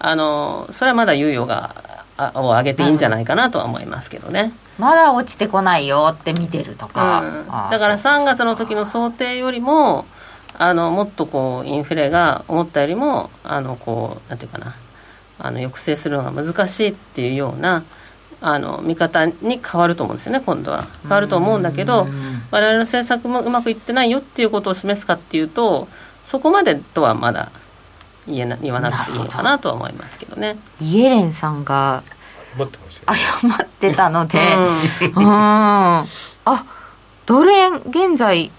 [0.00, 1.74] うん、あのそれはまだ猶予が
[2.34, 4.52] を上げていいんじゃないかなとは思いますけどね。
[4.78, 10.06] まだ落ちてこないよって見てるとか、うん、だから3月の時の想定よりも
[10.56, 14.74] あのもっとこうインフレが思ったよりもあのこうなんていうかな。
[15.38, 17.84] あの抑制するのが難しいっていうような
[18.40, 20.86] あの見方に変わると思うんですよね今度は。
[21.02, 22.06] 変わると思うんだけど
[22.50, 25.88] 我々の政策もうまくいってないよっていうことを示すかっていうと
[26.24, 27.50] そこまでとはまだ
[28.26, 30.56] 言えな言わなくていいのかなとは思いますけどね。
[30.80, 32.02] イエレンさんが
[32.56, 34.38] 謝ってました謝ってたので。
[35.14, 36.06] うん、あ
[37.26, 38.50] ドル円現在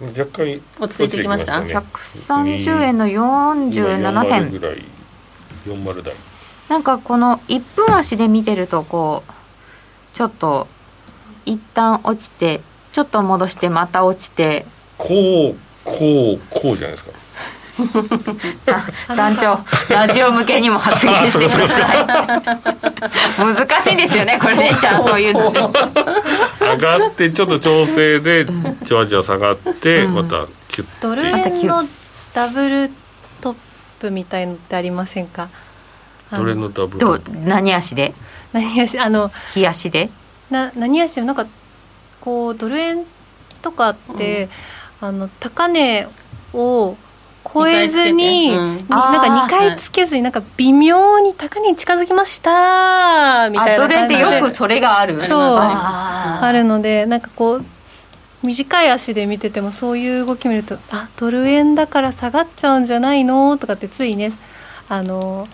[0.00, 4.50] 若干落ち着いてきました、ね、130円の47銭。
[4.50, 4.84] ぐらい
[5.66, 6.14] 40台。
[6.68, 10.68] なんかこの1分足で見てるとこうちょっと
[11.46, 12.60] 一旦落ちて
[12.92, 14.66] ちょっと戻してまた落ちて。
[14.96, 17.10] こうこうこうじゃないですか
[19.08, 19.58] 団長
[19.92, 22.06] ラジオ向けにも発言してください。
[23.38, 25.52] 難しいんですよねこれねちゃんと言うの。
[26.60, 28.46] 上がってちょっと調整で
[28.84, 31.84] じわじわ下がって、またキュッドル円の
[32.34, 32.90] ダブル
[33.40, 33.56] トッ
[34.00, 35.48] プみたいのってありませんか？
[36.32, 37.22] どれのダブル。
[37.44, 38.14] 何足で？
[38.52, 38.98] 何足？
[38.98, 40.10] あの日足で？
[40.50, 41.22] な何足で？
[41.22, 41.46] なんか
[42.20, 43.04] こうドル円
[43.62, 44.48] とかって、
[45.00, 46.08] うん、あの高値
[46.52, 46.96] を
[47.44, 54.20] 超えずに、うん、なんか2回つけずになんか微妙に高値に近づきましたみたいな感じで。
[54.20, 55.22] よくそれがある。
[55.24, 55.58] そう。
[55.58, 57.64] あるのでなんかこう
[58.42, 63.58] 短い足で見ててもそういう動き見るとあドル円だから下がっちゃうんじゃないの？
[63.58, 64.32] とかってついね
[64.88, 65.48] あの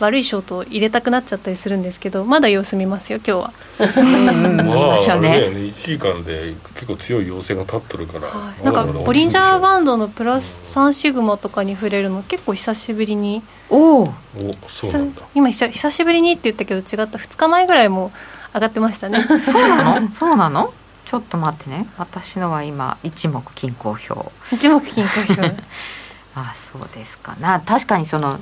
[0.00, 3.52] 悪いショートを入れたくなっちゃったりするんですけどまだ様子見ますよ今日は。
[3.78, 13.42] まあね1時間で結構強い陽性が立っとるから、はい、なんかボリンジャーバンドのプラス3シグマとかに触れるの結構久しぶりに。
[13.68, 14.14] おお
[14.66, 15.22] そうなんだ。
[15.34, 18.10] 今久しぶりにって言ったけど違った2日前ぐらいも
[18.52, 19.24] 上がってましたね。
[19.46, 20.12] そうなの？
[20.12, 20.72] そうなの？
[21.04, 21.88] ちょっと待ってね。
[21.98, 24.30] 私のは今一目均衡表。
[24.52, 25.54] 一目均衡表。
[26.34, 27.60] あそうですかな。
[27.60, 28.40] 確かにその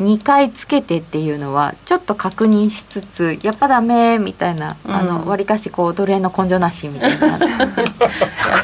[0.00, 7.26] 2回つけてっていうのはちょっと確認しつつやっぱダメみたいな、うん、あのわりかしこう奴隷の根性なしみたいな。
[7.26, 7.38] やっ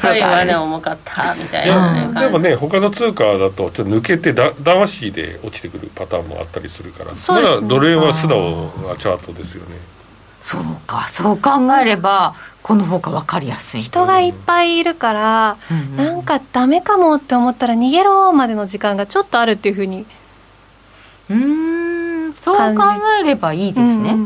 [0.01, 9.77] ぱりはね重かったみたいな、ね、でもね他の通貨だとちょっと抜けてだ魂で落ちてくるパターンもあったりするからそ、ね、まだ奴隷は素直なチャートですよね。
[10.41, 13.81] そうかそう考えればこの方が分かりやすい。
[13.81, 20.05] 人がいっぱいいるから、うんうん、なんかダメかもって思ったら逃げろまでの時間がちょっとあるっていうふうに
[21.29, 22.33] うん。
[22.41, 22.83] そう考
[23.19, 24.17] えればいいですね。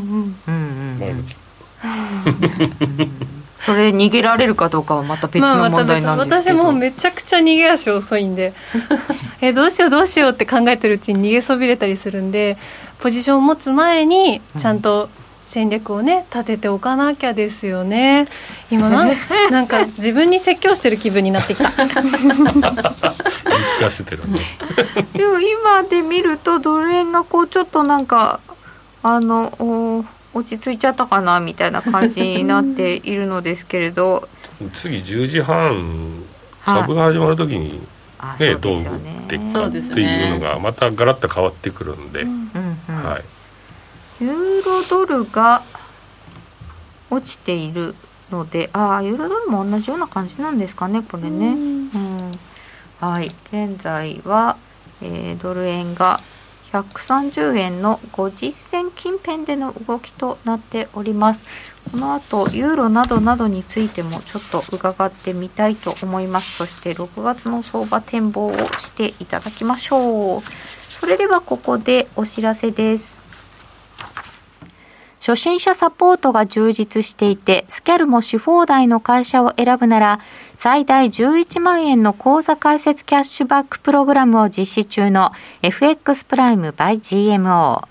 [3.60, 8.54] それ逃げられるかどうかはまた別の問題なんですけど、まあ、私もめちゃくちゃ逃げ足遅いんで。
[9.40, 12.56] えどうしようどうしようって考えてるうちに逃げそびれたりするんで
[12.98, 15.08] ポジションを持つ前にちゃんと
[15.48, 18.28] 戦略をね立てておかなきゃですよね。
[18.70, 19.06] 今な
[19.50, 21.70] なんか自分に説教してる気分になってきた。
[21.74, 24.38] 言い聞かせてるね。
[25.14, 28.40] でも今で見るとドル円がこうちょっとなんか
[29.02, 34.28] あの落ち着いちゃったかなみたいな感じになっているのですけれど。
[34.74, 36.24] 次10時半
[36.62, 37.80] サブが始まる時に
[38.38, 42.50] ね、ねどう打っていくかっていうのがまたガラッと変わってくるんで、うん
[42.88, 43.37] うん、はい
[44.20, 45.62] ユーロドルが
[47.10, 47.94] 落ちている
[48.30, 52.32] のでああユーロドルも同じような感じなんですかねこれね、うん、
[53.00, 53.30] はい。
[53.52, 54.56] 現在は、
[55.00, 56.20] えー、ドル円が
[56.72, 61.40] 130円の50銭近辺での動きとなっております。
[61.92, 66.56] この後ユーロなどなどについてもちょっと伺ってみたいと思います。
[66.56, 70.42] そして6月の相場展望をしていただきましょう。
[70.88, 73.17] それではここでお知らせです
[75.28, 80.20] 初心者サポートが充実していて、スキャルもし放題の会社を選ぶなら、
[80.56, 87.82] 最大11万円の口座開設キャッシュバックプログラムを実施中の FX プライム by GMO。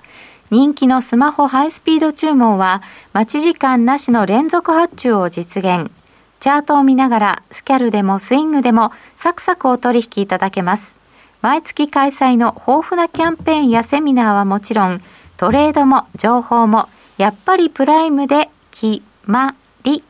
[0.49, 2.81] 人気のスマホハイスピード注文は、
[3.13, 5.91] 待ち時間なしの連続発注を実現。
[6.39, 10.95] チャートを見ながら、スキャルでもスイングでもサクサクお取引いただけます。
[11.43, 15.03] 毎月開催の豊富なキャンペーンやセミナーはもちろん、
[15.37, 20.03] トレードも情報もやっぱりプライムで決まり。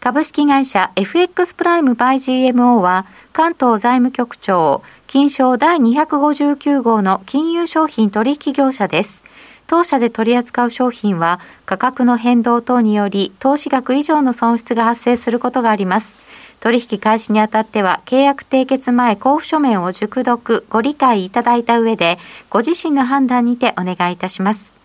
[0.00, 9.24] 株式会社 FX プライムバイ GMO は関東財務局長金賞第259号の金融商品取引業者です。
[9.66, 16.16] 当社で取り扱う商品は価格の変動等により投資額以上の損失が発生することがあります。
[16.60, 22.18] 取引開始にあたっては契約締結前交付書面を熟読ご理解いただいた上で
[22.50, 24.77] ご自身の判断にてお願いいたします。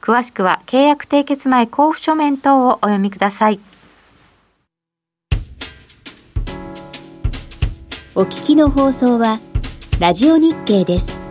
[0.00, 3.60] 詳しくは契約締結前交付書面等をお読みください。
[8.14, 9.38] お聞きの放送は、
[10.00, 11.27] ラジオ日経です。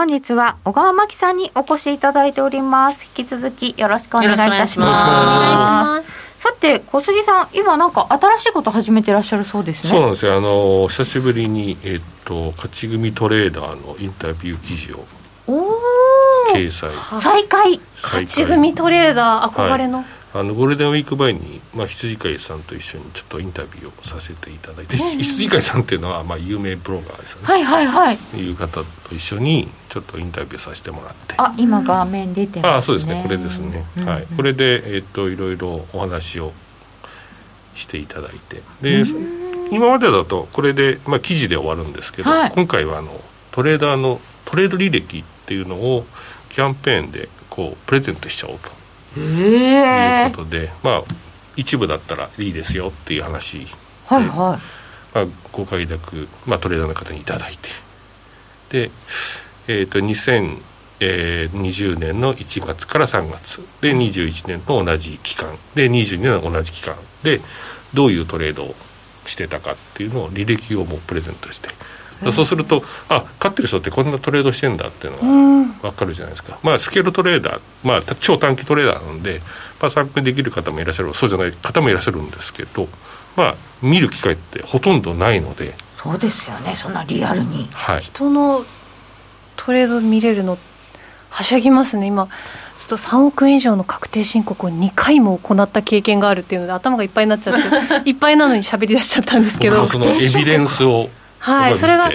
[0.00, 3.04] 本日は小川真紀さんにお越しいただいております。
[3.18, 6.40] 引き続きよろしくお願いいたします。
[6.40, 9.90] さて小杉さん今なんか新しいこと始めてらっしゃるそうですね。
[9.90, 10.38] そうなんですよ。
[10.38, 15.04] あの久しぶりにえっと勝ち組トレーダーのインタビュー記事を
[16.54, 17.78] 掲載再開。
[18.02, 27.46] 勝ち組トレーダー憧れの、はいあのゴールデンウィーク前に、まあ、羊飼いさんと一緒にちょっとインタビューをさせていただいて、羊飼いさんっていうのは、まあ、有名ブロガーですよね。
[27.46, 28.18] はいはいはい。
[28.36, 31.34] いう方と一緒にちょっとインタビューさせてもらって。
[31.36, 32.76] あ今画面出てますね。
[32.76, 33.20] あそうですね。
[33.22, 36.52] これですね、うんうん、はい、これで、えー、っといろいろお話を
[37.74, 38.62] していただいて。
[38.82, 39.02] で
[39.72, 43.20] 今までだとこれで、まあ、記事で終わるんですけど、はい、今回はあの
[43.52, 46.06] トレーダーのトレード履歴っていうのを
[46.50, 48.79] キャンペーンでこうプレゼントしちゃおうと
[49.18, 51.02] いうことで、まあ
[51.56, 53.66] 一部だったらいいですよっていう話
[54.06, 54.60] はいはい、ま
[55.22, 57.68] あ、ご快諾、まあ、トレーダーの方に頂いて。
[58.70, 58.90] で、
[59.68, 63.60] えーと、2020年の1月から3月。
[63.80, 65.56] で21年の同じ期間。
[65.74, 66.96] で22年の同じ期間。
[67.22, 67.40] で
[67.94, 68.74] どういうトレードを
[69.26, 71.68] してたかっていうのを履歴をもうプレゼントして
[72.32, 79.40] そうするとあ勝ってる人ってこんなトレードしてんだっていうのが分かるじゃないですか、まあスケールトレーダー、まあ、超短期トレーダーなんで、
[79.80, 82.88] まあ、参考にできる方もいらっしゃるそうじゃない方もいらっしゃるんですけど
[83.36, 85.74] まあ見る機会ってほとんどないので。
[86.02, 86.74] そうですよね。
[86.76, 88.64] そんなリアルに、はい、人の
[89.56, 90.56] トレード見れるの
[91.28, 92.06] はしゃぎますね。
[92.06, 92.28] 今
[92.78, 99.86] ちょっと3億円以上の確定申告を2回も行った経験があるっていうので頭がいっぱいになっちゃって いっぱいなのに喋り出しちゃったんですけど。
[99.86, 102.10] そのエビデンスをはいそれが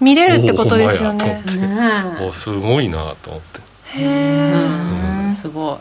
[0.00, 1.42] 見れるってことですよね。
[2.20, 3.60] おすごいなと思って。
[3.84, 4.04] へ
[5.30, 5.78] えすごい。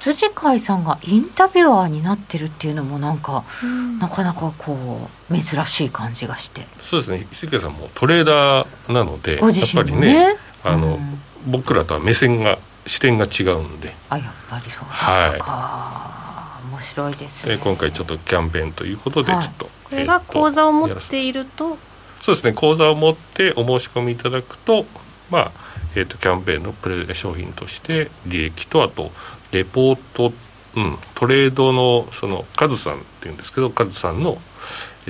[0.00, 6.66] 羊飼いさんがインタビュアーになってるっていうのもなんか、うん、なかなかこう珍しい感じがして。
[6.80, 7.26] そうですね。
[7.32, 13.94] 羊飼いさんもトレーダーなので、ね、やっぱりねあの、うん、僕らとは目線が視点が違うんで。
[14.08, 17.58] あやっぱりそうですか、はい、面白いですね。
[17.58, 21.76] 今回ちょっとキャンペーンということでちょっと、はい、これが口座を持っていると？
[22.20, 22.52] そうですね。
[22.52, 24.86] 口座を持ってお申し込みいただくと
[25.30, 25.52] まあ
[25.96, 29.10] えーと、キャンペーンのプレ商品として利益とあと
[29.50, 30.32] レポート、
[30.76, 34.38] うん、トレードのそのカズさんっていうんですけどカズさんの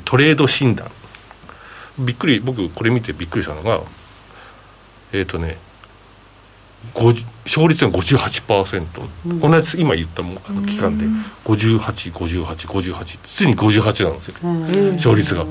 [0.06, 0.90] トレード診断。
[1.98, 3.82] びっくり僕これ見てびっくりしたのが
[5.12, 5.58] えっ、ー、とね
[6.94, 8.86] 勝率が58%、
[9.26, 11.06] うん、同じ今言ったもあの期間で。
[11.44, 14.34] 585858ついに58なんですよ、
[14.94, 15.44] 勝率が、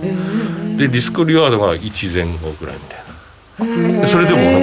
[0.78, 4.08] でリスクリワードが1前後ぐらいみたいな。
[4.08, 4.60] それでもなんか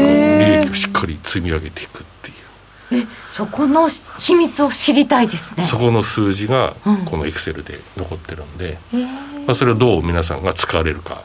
[0.46, 3.02] 利益をしっかり積み上げていくっていう。
[3.02, 5.64] えそこの秘密を知りたいですね。
[5.64, 9.08] そこの数字がこのエクセルで残ってるんで、うん、ま
[9.48, 11.22] あ、それをどう皆さんが使われるか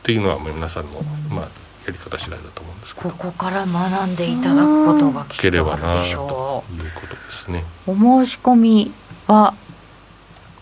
[0.00, 1.48] っていうのは皆さんの、まあ、や
[1.92, 3.10] り方次第だと思うんですけど。
[3.10, 6.76] ここから学んでいただくことがきっとあるでしょう。
[6.76, 8.92] ということですねお申し込み
[9.26, 9.54] は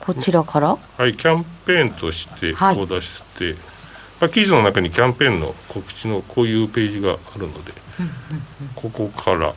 [0.00, 0.78] こちらから？
[0.96, 7.72] はいキャンペーンとしてこう出して、はい、まあ、記事の中にキャンペーンの告知のこういうページがあるので、
[8.74, 9.54] ここから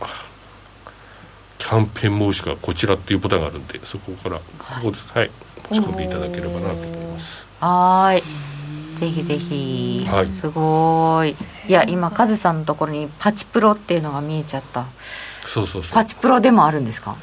[1.57, 4.43] キャンペーン申し込みこちらっていうボタンがあるんでそこからこ
[4.83, 5.31] こです、はい、
[5.69, 7.45] 申し込んでいただければなと思います。
[7.59, 8.23] はい
[9.01, 11.35] ぜひぜひ、はい、すごい。
[11.67, 14.85] いや今カズさんのところにパチプロっていうのが見えちゃった。
[15.45, 15.93] そうそうそう。
[15.95, 17.15] パチプロでもあるんですか？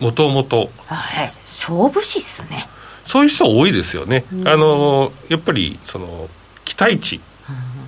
[0.00, 2.68] もともと勝負師っすね。
[3.06, 6.28] そういう人多いですよね、あのやっぱりその
[6.64, 7.20] 期待値っ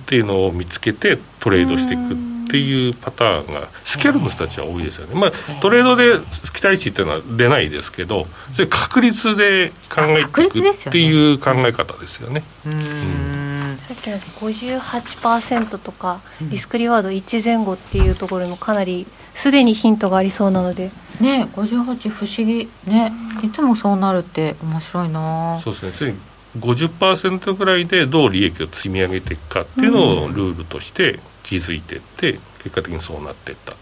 [0.05, 6.19] ていうのを見つけてトレードしていくっていうパターンがスキャルの人たちは多いですよね、まあ、トレードで
[6.53, 12.43] 期待値っていうのは出ないですけどそれ確率で考えていくっていう考え方ですよね。
[13.87, 20.91] さっきの58%とかリスクリワード1前後っていうところにもかなりすでにヒントがありそうなので。
[21.21, 22.69] ね58不思議。
[22.85, 23.13] ね。
[23.43, 25.57] いつもそうなるって面白いな。
[25.59, 26.15] そうですね。
[26.59, 33.73] 50%ぐらいでどう利益を積み上げていくかっていうのをルールとして気づいていって結果的にそうなっていった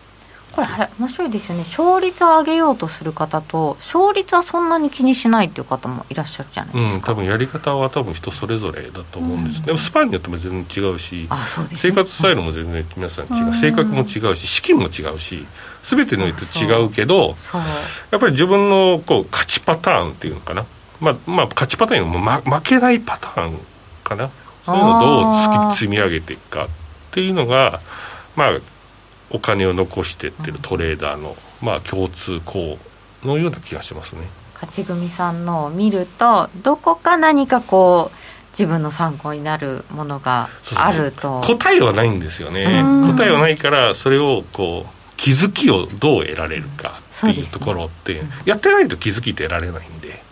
[0.56, 1.66] これあれ面白いですよね。
[1.68, 15.46] 勝率を上げようとする方と勝率はそんなに気にしないっていう方もいらっしゃるじゃないですか、うん、多分やり方は多分人それぞれだと思うんです、うん、でもスパンによっても全然違うしあそうです、ね、生活スタイルも全然皆さん違う、うん、性格も違うし資金も違うし
[15.84, 17.36] 全ての人違うけど
[18.12, 20.66] やっぱり自分のこう勝ちパターンっていうのかな。
[21.02, 23.60] まあ、まあ勝ちパターンも、ま、負けないパターン
[24.04, 24.32] かな。
[24.66, 26.68] そういうのをどう積み上げていくかっ
[27.12, 27.82] ていうのが
[28.36, 28.60] まあ
[29.36, 32.78] お金を残してってるトレーダーの、まあ共通項
[33.24, 34.22] のような気がしますね。
[34.56, 38.18] 勝ち組さんのを見るとどこか何かこう
[38.52, 41.42] 自分の参考になるものがあると。
[41.42, 42.82] 答えはないんですよね。
[43.06, 50.24] 答えはないからそれをこう気づきをどう得られるかっていうところって、ねうん、やってないと気づきって得られないんで、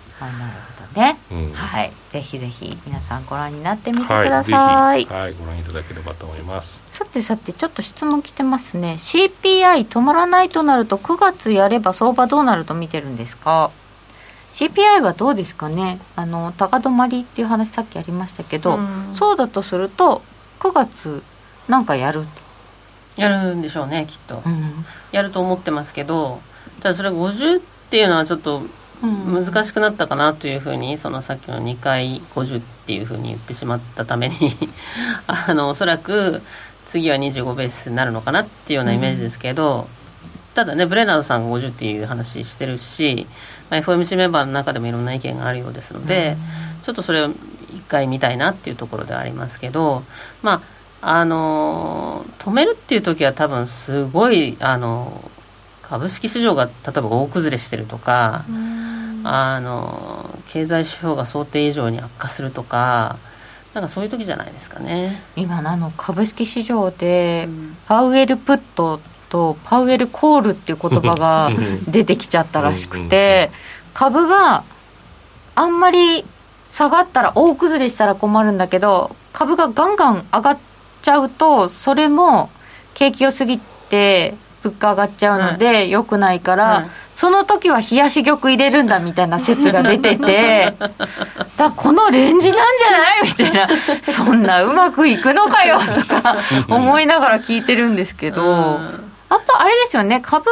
[0.95, 1.51] ね、うん。
[1.53, 1.91] はい。
[2.11, 6.81] ぜひぜひ皆さんご覧になってみてくはい、だぜさい、ひ、はい、ご覧いただければと思います。
[6.91, 8.97] さてさてちょっと質問来てますね。
[8.99, 13.71] CPI 止まらないとなると9月やれば相場どうなると見てるんですか
[14.53, 15.99] ？CPI はどうですかね？
[16.15, 19.15] あの高止まりっていう話さっきありましたけど、うん。
[19.15, 20.21] そうだとすると
[20.59, 21.23] 9月
[21.67, 22.25] なんかやる、
[23.15, 24.43] やるんでしょうねきっと。
[24.45, 24.85] うん。
[25.11, 26.41] やると思ってますけど
[26.81, 28.63] ただそれ50っていうのはちょっと
[29.03, 34.35] 難しくなったかなというふうにそのさっきの2回50っていうふうに言ってしまったために
[35.27, 36.41] あのおそらく
[36.85, 39.87] 次は25ベースになるのかなっていうようなイメージですけど、
[40.53, 43.27] ただねブレナードさんが50っていう話してるし、
[43.71, 46.37] まあ、FOMC メンバーの中でもいろんな意見があるようですので、
[46.83, 47.31] ちょっとそれを
[47.71, 50.03] 一回見たいなっていうところではありますけど
[50.41, 50.61] ま
[51.01, 55.29] ああの止めるっていう時は多分すごいあの
[55.93, 58.45] 株式市場が例えば大崩れしてるとか、
[59.23, 63.19] あの経済指標が想定以上に悪化するとか
[63.75, 65.21] なんかそういう時じゃないですかね。
[65.35, 67.47] 今あの株式市場で
[67.85, 71.51] パウエルプットとパウエルコールっていう言葉が
[71.87, 73.51] 出てきちゃったらしくて
[73.93, 74.63] 株が
[75.53, 76.25] あんまり
[76.71, 80.57] 下がったら大崩れしたら困るんだけど株がガンガン上がっ
[81.03, 82.49] ちゃうとそれも
[82.95, 84.33] 景気良すぎて
[84.63, 86.89] 物価上がっちゃうので良くないから、はい。
[87.15, 90.73] その時は冷やし玉入れるんだみたいな説が出てて
[91.57, 93.23] だこのレンジなんじゃない？
[93.23, 93.67] みたいな。
[94.03, 96.37] そんなうまくいくのかよとか
[96.69, 98.43] 思いながら聞いてるんですけど。
[98.43, 100.21] うんやっぱあれですよね。
[100.21, 100.51] 株が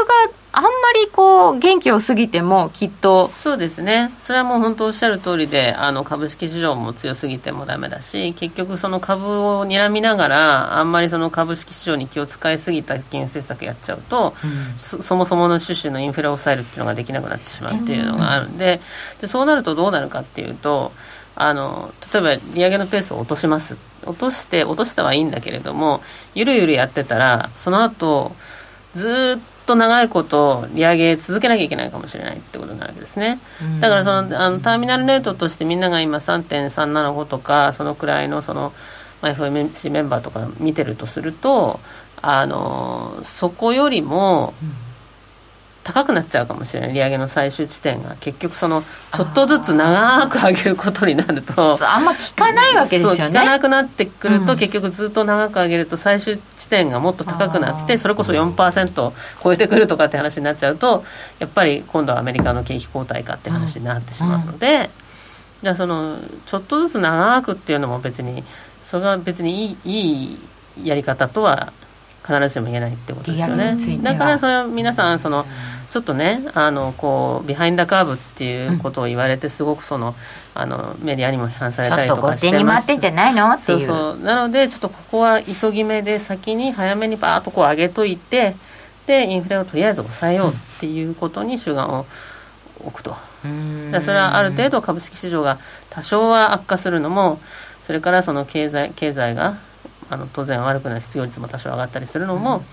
[0.53, 3.29] あんまりこう元気を過ぎてもきっと。
[3.43, 4.11] そうですね。
[4.23, 14.33] それはもう本当おっしゃる通りであの株式市場も強すぎてもダメだし結局その株を睨みながらあんまりその株式市場に気を使いすぎた金融政策やっちゃうと、
[14.79, 18.57] そそもそもの種々のインフレを抑えるっていうのができなくなってしまうっていうのがあるん。
[18.57, 18.81] で
[19.21, 20.91] でそうなるとどうなるかっていうと
[21.35, 23.77] あの例えば利上げのペースを落とします。
[24.03, 26.01] 落として落としたはいいんだけれども
[26.33, 28.35] ゆるゆるやってたらその後
[28.95, 33.39] ずーっと長いこと利上げ続けなきゃいけないかもしれないってことになるわけですね。
[33.79, 38.73] だからそのあのターミナルレートとしてみんなが今3.375とかそのくらいのその、
[39.21, 41.79] まあ、FOMC メンバーとか見てるとすると
[42.21, 44.53] あのそこよりも
[45.91, 46.93] 高くなっちゃうかもしれない。
[46.93, 48.83] 利上げの最終地点が結局その
[49.13, 51.77] ちょっとずつ長く上げることになると。
[51.81, 53.17] あんま効かないわけですよね。
[53.17, 54.57] そう効かなくなってくると、うん。
[54.57, 59.11] 結局ずっと長く上げると最終地点がもっと高くなってそれこそ4%
[59.43, 61.03] 超えてくるとかって話になっちゃうと
[61.39, 64.89] やっぱり今度はアメリカの景気後退かって話になってしまうので、
[65.61, 68.43] じゃあそのちょっとずつ長くっていうのも別に
[68.83, 70.39] それが別にいいい
[70.77, 71.73] いやり方とは
[72.25, 73.75] 必ずしも言えないってことですよね。
[74.01, 75.45] だからそれは皆さんその
[75.91, 80.15] ちょっとねあのこうビハインダカーブっていうことを言われてすごくその
[80.55, 82.87] あのメディアにも批判されちょっとたりとかし後手にてます。
[82.87, 83.51] 回ってんじゃないの？
[83.51, 83.77] ってそいう。
[83.83, 84.19] うそう。
[84.19, 88.55] なのでちょっとここは急ぎ目で先に早めにバーッとこう上げといて
[89.05, 92.05] でインフレをとりあえず抑えようっていうことに主眼を
[92.79, 93.91] 置くと、うん。
[94.01, 97.41] それはある程度株式市場が多少は悪化するのも
[97.83, 99.57] それからその経済経済が
[100.09, 102.63] あの当然悪くなる失業率も多少上がったりするのも、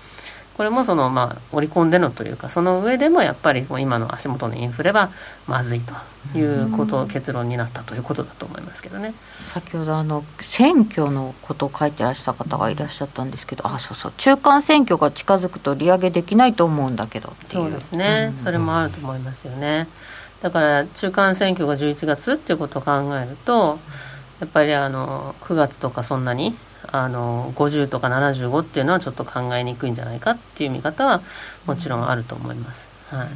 [0.59, 5.09] これもそのまあ織り込んでのというかその上でもやっぱりもう今の足元のインフレは
[5.47, 5.93] まずいと
[6.37, 9.13] いうこと、結論になったということだと思いますけどね。
[9.45, 14.13] 先ほどあの選挙のことを書いてらした方がいらっしゃったんですけどあそうそう。
[14.17, 17.63] 中間選挙が近づくと利上げできないと思うんだけどっていう。
[17.63, 19.87] そうですね、それもあると思いますよね。
[20.41, 23.79] だから中間選挙が11月っていうことを考えると
[24.41, 26.57] やっぱりあの9月とかそんなに
[26.91, 31.21] あの50とか75っていうのはちょっと考えにくいんじゃないかっていう見方は
[31.65, 33.27] もちろんあると思います、はい、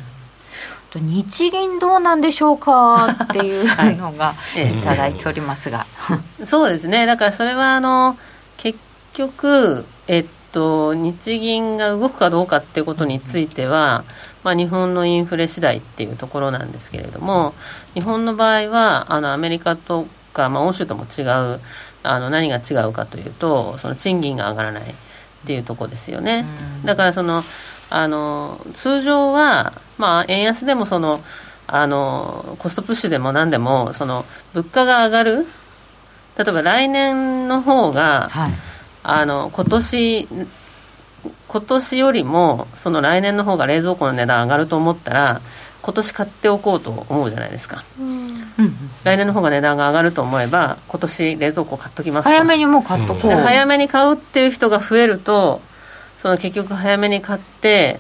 [0.94, 4.80] と日銀どうなんでしょうかっていうのがええ。
[4.80, 5.88] いただいておりますが、
[6.46, 7.08] そうですね。
[7.08, 8.18] だからそれはあの
[8.58, 8.78] 結
[9.14, 14.04] 局えっと日銀が動くかどうかっていうことについては、
[14.44, 17.56] まあ、日本のインフレ次第っていうところなんですけれども
[17.96, 21.24] 日本の場合はあのアメリカとか、まあ、欧州とも違
[21.56, 21.60] う
[22.04, 24.86] あの何が違うかというとその賃金が上がらないっ
[25.46, 26.46] ていうところですよね。
[26.86, 27.44] だからその
[27.90, 31.22] あの通常は、まあ、円安でもその
[31.68, 35.48] あのコストプッシュでも何でもその物価が上がる。
[36.36, 38.54] 例えば来年の方がはい、
[39.04, 40.28] あの今年
[41.48, 45.42] 今年よりもその来年の方が冷蔵庫の値段上がると思ったら
[45.84, 47.84] 今年買っておこうと思うじゃないですか。
[48.00, 48.23] うん
[49.04, 52.30] 来年の方が値段が上がると思えば今年冷蔵庫買っときますと。
[52.30, 55.62] 早めにもう買っとこう、で早めに買うっていう人が増えると
[56.20, 58.00] その結局早めに買って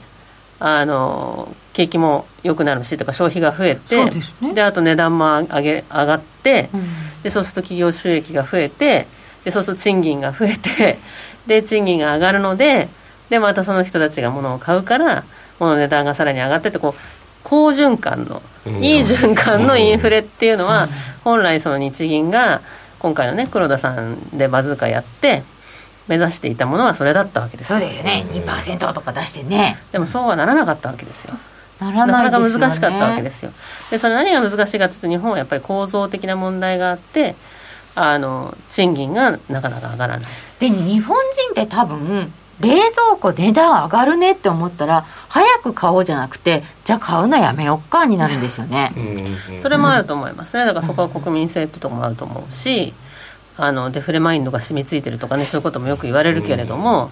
[0.59, 4.09] あの景気も良くなるしとか消費が増えて
[4.41, 6.83] で、ね、あと値段も上げ上がって、うん、
[7.23, 9.07] でそうすると企業収益が増えて
[9.43, 10.99] でそうすると賃金が増えて
[11.47, 12.87] で賃金が上がるので
[13.29, 15.23] でまたその人たちが物を買うから
[15.59, 18.41] 物の値段がさらに上がってってこう好循環の、
[18.81, 20.87] いい循環のインフレっていうのは、
[21.23, 22.61] 本来その日銀が
[22.99, 25.43] 今回のね黒田さんでバズーカやって
[26.07, 27.67] 目指していたものはそれだったわけです。
[27.67, 28.25] そうですよね。
[28.31, 29.77] 2%とか出してね。
[29.91, 31.35] でもそうはならなかったわけですよ。
[31.79, 33.51] ならな、ね、かなか難しかったわけですよ。
[33.91, 37.35] でそれ何が難しいかというと日本はやっぱり構造的な問題があって
[37.95, 40.31] あの賃金がなかなか上がらない。
[40.59, 48.91] で日本人って多分冷蔵庫値段上がるねって思ったら早く買おうじゃなくてじゃあ買うのやめよっかになるんですよね。
[49.59, 50.65] それもあると思いますね。
[50.65, 52.93] だからそこは国民性ってとこもあると思うし
[53.57, 57.11] あのデフレマインドが染みついてるとかねそういうこともよく言われるけれども、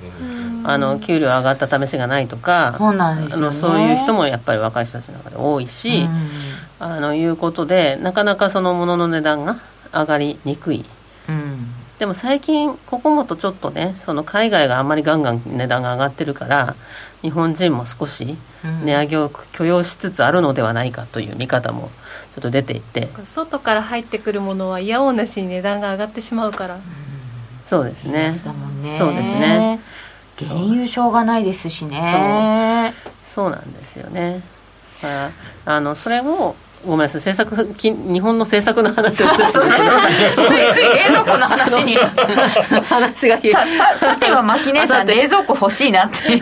[0.64, 6.08] あの給料上がった試しがないとかそうなんです、ね、あのそういう人もやっぱり若い人たちの中で多いし、
[6.80, 9.60] あのいうことでなかなかそのものの値段が
[9.92, 10.86] 上がりにくい。
[12.02, 16.76] うんでも最近ここもとちょっとねその海外があんまりガンガン値段が上がってるから
[17.22, 18.40] 日本人も少し
[18.84, 21.92] 値上げを許容しつつあるのではないかという見方も
[22.34, 23.08] ちょっと出ていて。
[23.26, 26.82] 外から入ってくるものはいやおうなしに値段が上がってしまうから、うん、
[27.68, 28.34] そうですね。
[28.98, 29.80] そうですね。
[30.40, 32.96] 原油しょうがないですしね。
[33.28, 33.52] そう。
[33.52, 34.42] なんですよね。
[35.66, 39.60] あのそれをごめんなさい政策日本の政策の話をする つい
[40.74, 43.42] つい冷蔵庫の話に話がさ
[44.00, 46.42] さては牧姉さん冷蔵庫欲しいなって。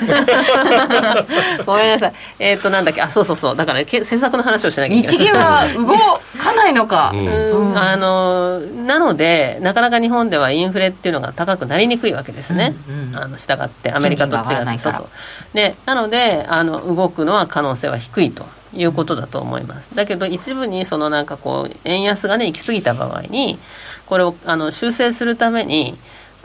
[1.65, 2.13] ごめんなさい。
[2.39, 3.01] えー、っとなんだっけ？
[3.01, 3.55] あそうそうそう。
[3.55, 5.17] だから政策の話をしなきゃいけない。
[5.17, 14.77] 日銀は動かないのか、うん、あのなのでなかなか日本ではインフレっていうのが高くなりにくいわけですね、うんうん、あの従ってアメリカと違って。
[14.79, 15.09] そうそう
[15.54, 19.95] でなのであの動くのは可能性は低いということだと思います。
[19.95, 23.60] だけど一部にそのなんかこう円安がね行き過ぎた場合に
[24.06, 25.97] これをあの修正するために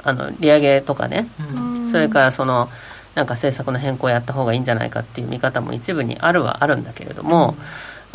[0.03, 2.69] あの利上げとかね、うん、それからその
[3.15, 7.57] なんか政策の変更をやった方がいいんじゃないかっていう見方も一部にあるはあるんだけれども、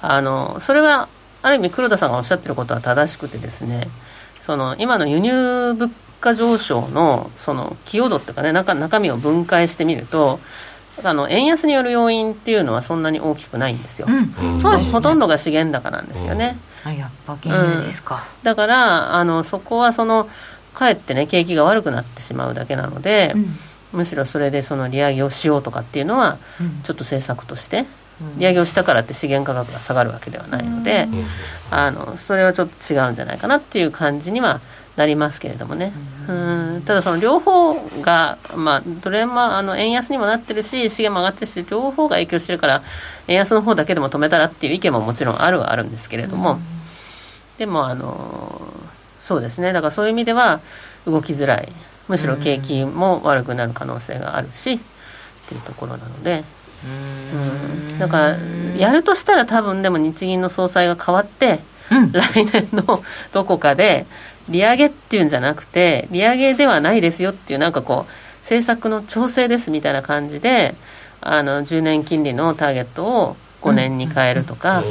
[0.01, 1.07] うん、あのそれは
[1.41, 3.87] ある意味黒田さんがおっしゃってることは正しくてですね
[4.41, 10.39] その今の輸入物価上昇のその寄与度っていうかね中中身を分解してみると
[11.03, 20.29] あの円安による要因っていうのはそんなに大きくないんですよ、うん、そう、ね、ほとんどが資源高なんですよね、うん、やっぱ原油ですか、うん、だからあのそこはその
[20.73, 23.35] かえってね景気が悪くなってしまうだけなので、
[23.91, 26.37] むしろそれでその利上げをしようとかっていうのは
[26.83, 27.85] ちょっと政策として
[28.37, 31.07] 利上げをしたからって資源価格が下がるわけではないので、
[31.71, 34.61] あのそれはちょっと違うんじゃないかなっていう感じには
[34.99, 35.93] なりますけれどもね、
[36.27, 36.83] うん。
[36.85, 42.83] ただその両方が、まあ、どれもあの円安にもなってるし資源も上がってるし両方が影響してるから
[43.27, 46.59] 円安の方だけでも止めたらっていう意見ももちろんあるはあるんですけれども、
[47.57, 48.61] でもあの
[49.21, 49.71] そうですね。
[49.71, 50.59] だからそういう意味では
[51.05, 51.71] 動きづらい。
[52.09, 54.79] むしろ景気も悪くなる可能性があるし、っ
[55.47, 56.43] ていうところなので。
[56.83, 57.99] うん。
[57.99, 58.37] だから
[58.77, 61.59] やるとしたら多分でも日銀の総裁が変わって、
[61.91, 64.05] うん、来年のどこかで
[64.49, 70.75] 利上げっていうんじゃなくて利上げではないですよっていうなんかこう政策の調整ですみたいな感じで
[71.21, 74.83] あの10年金利のターゲットを5年に変えるとか、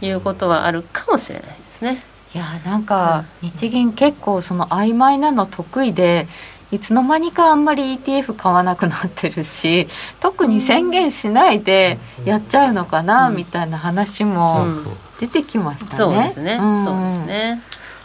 [0.00, 2.02] いうことはあるかもしれないですね。
[2.34, 6.28] いやなんか日銀結構その曖昧なの得意で
[6.70, 9.88] いつの間にかあんまり ETF 買わなくなってるし
[10.20, 14.64] 特に宣言しないでやっちゃうのかなみたいな話も
[15.18, 15.96] 出てきましたね。
[15.96, 17.62] そうですね、そうですね。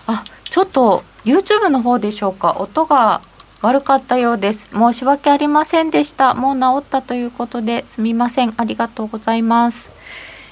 [0.07, 0.23] あ
[0.55, 2.55] ちょっと YouTube の方でしょうか。
[2.59, 3.21] 音が
[3.61, 4.69] 悪かったようです。
[4.71, 6.33] 申し訳ありませんでした。
[6.33, 8.53] もう治ったということですみません。
[8.55, 9.91] ありがとうございます。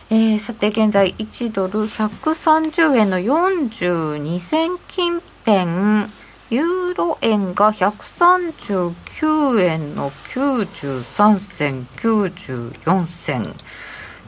[0.10, 6.12] えー、さて現在1ドル130円の42銭近辺。
[6.49, 13.56] ユーロ円が139円の93銭94銭。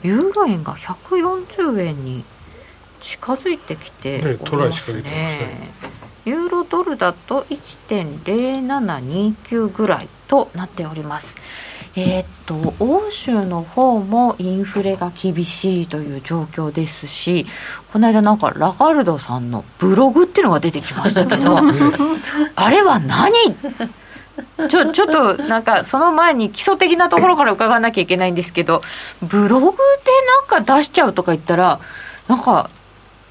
[0.03, 2.23] ユーロ円が140円に
[3.05, 5.69] 近づいてきてね、トライしか出てますね。
[6.25, 11.35] ユーロドルだと1.0729ぐらいとなっております。
[11.95, 17.45] えー、っと欧州の方もインフレが厳しいという状況ですし
[17.93, 21.55] この間なんかラガルドさんのブログっていうのが出てきましたけど
[22.57, 23.31] あれは何？
[24.67, 28.81] ちょちょっとなんかその前に基礎的なところから伺わなきゃいけないんですけど
[29.21, 29.73] ブログで
[30.49, 31.79] なんか出しちゃうとか言ったら
[32.27, 32.69] なんか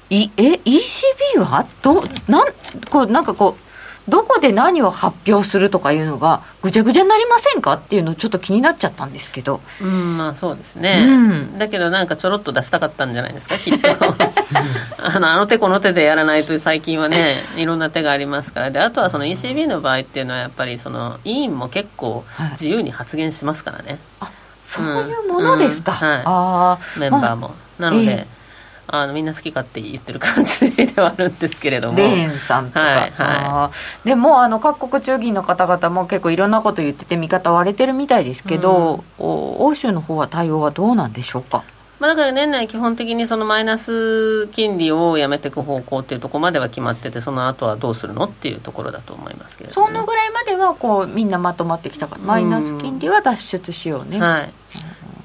[0.09, 1.65] いえ ECB は？
[1.81, 2.47] どなん
[2.89, 3.65] こうなんかこう
[4.11, 7.73] どこで何を発表するとかいうのがぐちゃぐちゃになりませんか？
[7.73, 9.61] っていうのちょっと気になっちゃったんですけど。
[9.81, 13.57] うんまあそうですね、うん、だけどなんかちょろっと出したかったんじゃないですか？
[13.57, 13.87] きっと。
[15.01, 18.69] あのあの手この手でやらないと最近はねいろんな手がありますから。
[18.71, 24.31] であとはその ECB の場合っていうのはやっぱりその委員も結構自由に発言しますからね、はい、あ
[24.63, 26.07] そういうものですか、うん。
[26.07, 28.44] うん、はい、あメンバーも、なので、えー
[28.87, 31.97] あのみんな好きかって言ってる感じではあるんですけれども。
[31.97, 33.71] レーンさんとか、はいは
[34.05, 39.25] い、でもあの各国中銀の方々も結構いろんなこと言ってて見方割れてるみたいですけど、うん、
[39.65, 41.63] 欧州の方は対応はどうなんでしょうか？
[41.97, 54.49] まあ、だから年内基本的にそのマイナス金利をやめていく方向っていうところまでは決まっててその後はどうするのっていうところだと思いますけど、ね、そのぐらいまではこうみんなまとまってきたからマイナス金利は脱出しようね、はい、っ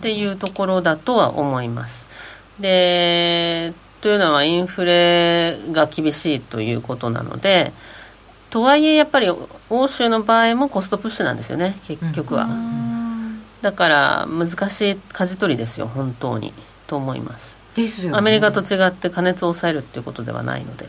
[0.01, 2.07] ていうところだとは思います
[2.61, 7.73] でというのはインフレが厳しいということなので
[8.51, 9.29] とはいえやっぱり
[9.69, 12.49] 欧州の場合もコストプッシュなんですよね結局は、
[13.63, 16.53] だから難しい舵取りですよ本当に
[16.87, 17.57] と思います。
[17.77, 20.89] ですよ、ね、アメリカと違って加熱を抑えるっていうことではないので。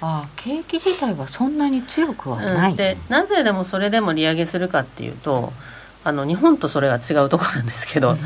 [0.00, 5.52] ああ景気自体はそんなに強くはない、うん、でなぜでもそれでも利上げするかっていうと
[6.02, 8.16] あの日本とそれは違うところなんですけど、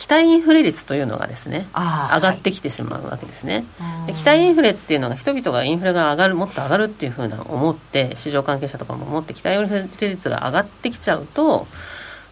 [0.00, 3.66] 期待インフレ率というのがですね上がってきてしまうわけですね、
[4.06, 11.66] で期待インフレっていうのが人々がインフレが上がるもっと上がるっていうふうな思って市場関係者とかも思って期待インフレ率が上がってきちゃうと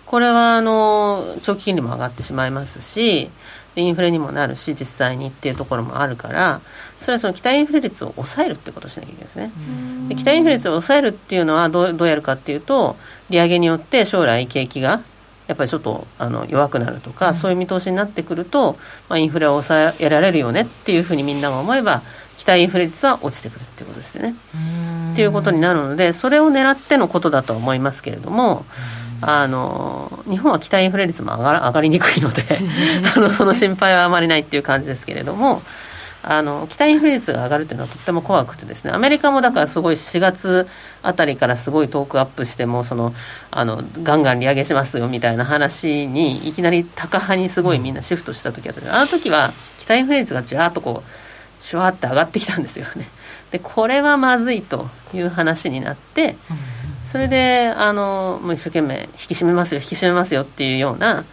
[0.07, 3.31] これはあの長期金利も上がってしまいますし
[3.77, 6.63] インフレにもなるし実際にっていうところもあるから
[7.03, 9.53] それはその期待インフレ率を抑えるってことをしなきゃいけないですね。
[10.09, 12.97] で期待インフレ率を抑えるっていうのはどうどうやるかっていうと
[13.29, 15.03] 利上げによって将来景気が
[15.49, 18.75] やっぱりちょっとあの弱くなるとか、うん、そういう見通しになってくると、
[19.09, 22.03] まあ、インフレを抑えられるよねっていうふうにみんなが思えば
[22.37, 24.35] 期待インフレ率は落ちてくるっていうことですよね。
[25.13, 28.65] っていうことになるのでそれを狙ってのことだとは思いますけれども。
[29.21, 32.45] あの日本は期待インフレ率も上が上がりにくいので
[33.17, 35.61] あのその心配はあまりないっていう感じですけれども
[36.31, 38.91] あの期待インフレ率が上がるというのはとっても怖くてですね。
[38.93, 40.69] アメリカもだからすごい4月
[41.03, 43.15] あたりからすごいトークアップしてもその
[43.51, 53.09] あのガンガン利上げしますよみたいな話にいきなり高派にすごいみんなシフトした時あったあの時は期待インフレ率がじわっとこうシュワって上がってきたんですよね。
[53.51, 56.37] でこれはまずいという話になって
[57.11, 61.25] それであのもう一生懸命引き締めますよ引き締めますよっていうような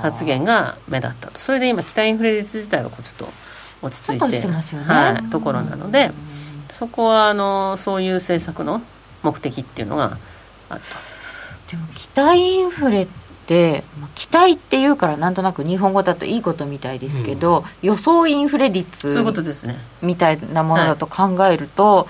[0.00, 1.38] 発言が目立ったと。
[1.40, 3.43] それで今期待インフレ率自体はこうちょっと
[3.84, 4.54] 落ち着いてて、ね、
[4.86, 6.10] はい、ところなので、
[6.70, 8.82] そこはあのそういう政策の
[9.22, 10.18] 目的っていうのが
[10.68, 10.96] あると。
[11.70, 13.06] でも期待インフレっ
[13.46, 19.78] て期待っていうからなんとなく日本語だといいことみたいですけど、うん、予想インフレ率そういうことですね。
[20.02, 22.08] みたいなものだと考えると、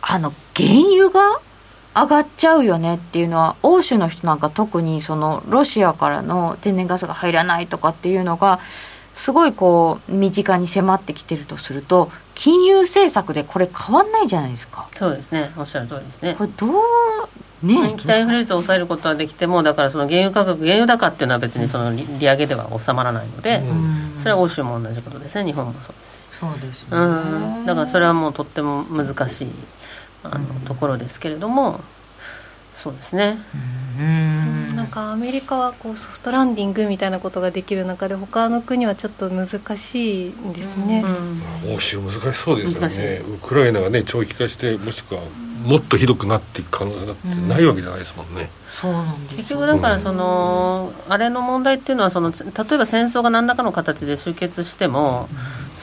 [0.00, 1.40] はい、あの原油が
[1.94, 8.60] 上がっちゃうよねっていうのは欧州の人なんか特にそのロシアからの天然ガスが入らないとかっていうのが
[9.14, 14.88] すごいこう身近に迫ってきてるとすると金融政策でこれ変わんないじゃないですか。
[14.96, 15.52] そうですね。
[15.56, 16.34] おっしゃる通りですね。
[16.38, 16.72] これどう
[17.62, 25.44] ね、期待フレ率を抑えることはできてもだからその原油価格原油高っていうのは別にその利上げでは収まらないので、うん、それは欧州も同じことですね。
[25.44, 29.48] 日本もそうですそうですね、うん、だからそれはもうとっても難しい
[30.22, 31.80] あの、ところですけれども
[32.82, 33.38] そうですね。
[33.98, 34.74] うん。
[34.74, 41.04] なんかアメリカはこうソフトランディングみたいなことができる中で他の国はちょっと難しいですね、
[41.74, 45.20] 欧州難しそうですよねウクライナがね長期化してもしくは
[45.64, 48.34] もっとひどくなっていく可能性だってないわけじゃないですもん。
[48.34, 49.24] ね、そうなん。
[49.24, 55.28] です結局だからその、あれの問題っていうのはその例えば戦争が何らかの形で終結しても、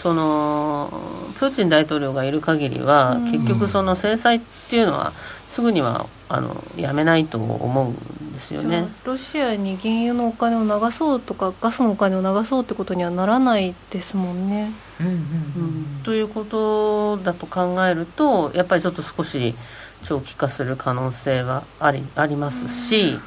[0.02, 0.92] その
[1.38, 4.40] プーチン大統領がいる限りは、結局その制裁っ
[4.70, 5.14] ていうのは
[5.58, 8.88] すぐにはあのやめないと思うんですよね。
[9.06, 14.72] ロシアに原油のお金を流そうとかガスのお金を流そうってことにはならないですもんね。
[15.00, 19.56] うんうんうん、ということだと考えるとやっぱりちょっと少し
[20.04, 23.18] 長期化する可能性はありありますし、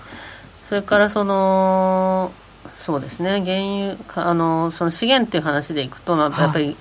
[0.68, 2.30] それからその
[2.78, 6.76] そうですね原油あのその資源っていう話でいくと、まあ、やっぱり、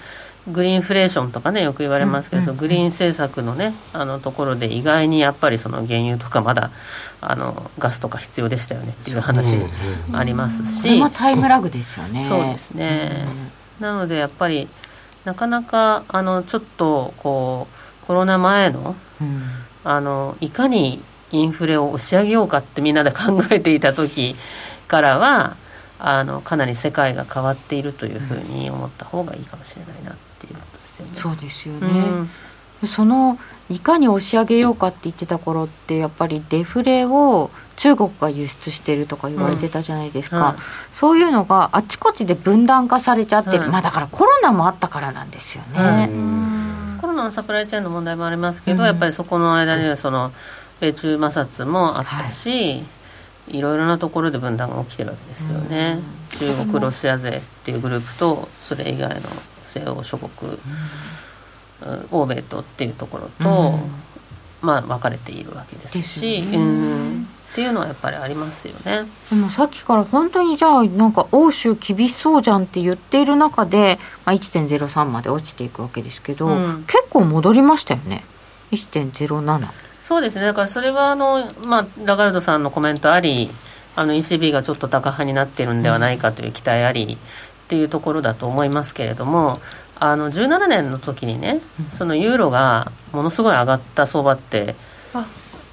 [0.52, 6.72] グリーンフレーションとかねよく言われますけど、うんうん、グリーン政策のねあのところで意外にやっぱりその原油とかまだ
[7.22, 9.58] あのガスとか必要でしたよねっていう話
[10.14, 12.26] ありますし、うんうん、タイムラグですよね。
[12.28, 13.28] そうですね、
[13.80, 14.68] うん、なのでやっぱり
[15.26, 17.68] なかなかあのちょっとこ
[18.04, 18.96] うコロナ前の,、
[19.84, 24.36] あのいかにインフレを押し上げようかってみんなで考えていた時
[24.88, 25.58] からは
[26.00, 30.16] あのかなり世界が変わっているというふうに思った方がいいかもしれないな
[30.46, 31.12] っていうことですよね。
[31.16, 31.88] そうですよね、
[32.82, 33.38] うん、その
[33.70, 40.46] いかに押し上げようかって言ってた頃ってやっぱりデフレを中国が輸出してるとか言われてたじゃないですか、うん。
[40.48, 40.56] うん、
[40.94, 46.10] そういうのがあちこちで分断化されちゃってる、うん、まあだからコロナもあったからなんですよね、
[47.00, 50.32] コロナのサプライチェーンの問題もありますけど、やっぱりそこの間にはその
[50.80, 52.86] 米中摩擦もあったし、はい。
[53.52, 56.00] いろいろなところで分断が起きてるわけですよね、
[56.38, 59.22] 中国ロシア勢っていうグループとそれ以外の
[59.70, 60.60] 西欧諸国、
[62.12, 63.80] 欧米とっていうところと、
[64.62, 69.08] まあ分かれているわけですし、ね、うんっていうのはやっぱりありますよね。
[69.30, 78.24] でもさっきから本当にじゃあなんか欧州厳しそうじゃんって言っている中で、まあ、1.03まで落ちていくわけですけど、うん、結構戻りましたよね。
[78.72, 79.68] 1.07
[80.04, 80.46] そうですね。
[80.46, 83.50] だからそれはあの、まあ、ラガルドさんのコメントあり
[83.96, 87.18] あの ECB がちょっと高派になってるんではないかという期待あり、うん、
[87.70, 89.60] っていうところだと思いますけれども
[89.96, 91.62] あの17年の時にね
[92.00, 94.76] そのユーロがものすごい上がった相場って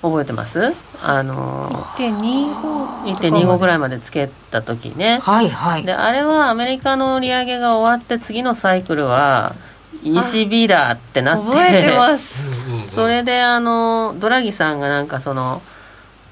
[0.02, 0.74] 覚えてます？
[1.02, 5.20] あの1.25ぐらいまでつけた時ね。
[5.22, 5.84] はいはい。
[5.84, 9.54] であれはアメリカの利上げが終わって次のサイクルは
[10.02, 12.38] ECB だってなって覚えてます。
[12.86, 15.62] それであのドラギさんがなんかその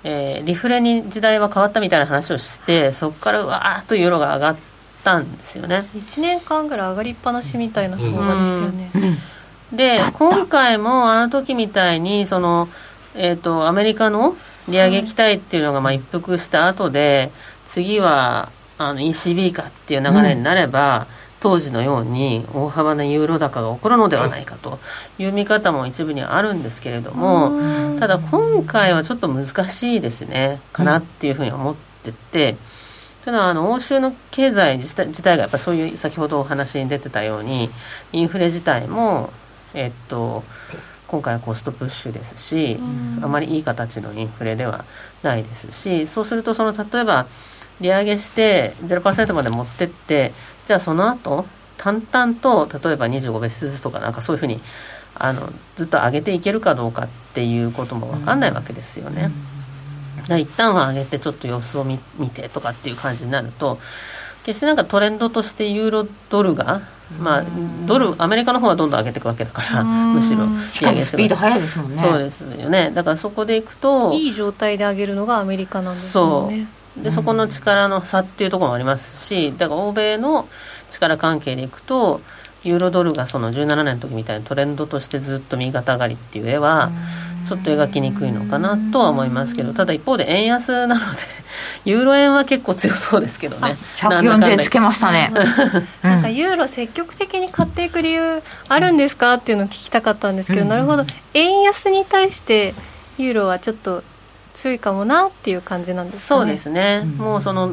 [0.07, 4.57] えー、リフレに時代は変わったみたいな話をしてそこからわーっとユーロが上がっ
[5.05, 5.87] たんですよね。
[5.95, 8.91] 1年間ぐらい上がりっぱなしみたいな相場でしたよね、
[9.73, 12.69] で今回もあの時みたいにその
[13.15, 14.37] えーと、アメリカの
[14.69, 17.31] 利上げ期待っていうのがまあ一服した後で、
[17.67, 21.07] 次はあの ECB かっていう流れになれば、うん、
[21.41, 24.79] 当時のように大幅なユーロ高が起こるのではないかと
[25.19, 27.53] いう見方も一部にはあるんですけれども、
[28.01, 32.57] ただ今回はちょっと難しいですねかなっていうふうに思ってて。
[33.25, 37.71] というのはあの欧州の経済自体がやっぱりそういう先ほどお話に出てたように
[38.13, 39.31] インフレ自体も
[39.73, 40.45] えっと
[41.07, 42.79] 今回はコストプッシュですし、
[43.23, 44.85] あまりいい形のインフレでは
[45.23, 47.27] ないですしそうするとその例えば
[47.81, 50.33] 利上げして0%まで持ってって
[50.67, 51.47] じゃあその後
[51.79, 54.61] 淡々と例えば25ベースずつとかなんかそういうふうに
[55.15, 59.31] あのずっと上げていけるかどうかっていうことも分かんないわけですよね。
[60.29, 61.99] だ一旦は上げてちょっと様子を見
[62.33, 63.79] てとかっていう感じになると
[64.45, 66.83] 決してなんかトレンドとしてユーロドルが
[67.21, 67.45] まあ、
[67.87, 70.47] ドルアメリカの方はどんどん上げていくわけだからむしろ
[70.81, 71.97] 利上げスピード速いですもんね。
[71.97, 72.91] そうですよね。
[72.95, 76.67] だからそこでいくといい状態で上げるのがアメリカなんですよね。
[76.97, 80.49] でそこの力の差っていうところもありますしだから欧米の
[80.91, 82.21] 力関係でいくと
[82.63, 86.93] ユーロドルがその17年の時みたいなトレンドとしてずっと右肩上がりっていう絵は
[87.47, 91.21] ちょっと描きにくいのかなとは思いますけどただ一方で円安なので
[91.85, 93.77] ユーロ円は結構強そうですけどね。
[93.99, 95.33] 140円つけましたね。
[96.03, 101.05] なんかユーロ積極的に買っていく理由あるんですかっていうのを聞きたかったんですけど、うん、なるほど。
[101.35, 102.75] 円安に対して
[103.19, 104.03] ユーロはちょっと
[104.55, 106.41] 強いかもなっていう感じなんですかね。
[106.41, 107.71] そうですね、うん、もうその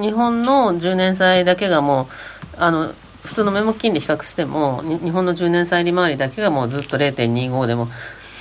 [0.00, 2.08] 日本の10年債だけがも
[2.54, 2.94] うあの
[3.24, 7.88] 普通の名目金利比較しても日本の10年債利回りだけがもうずっと0.25でも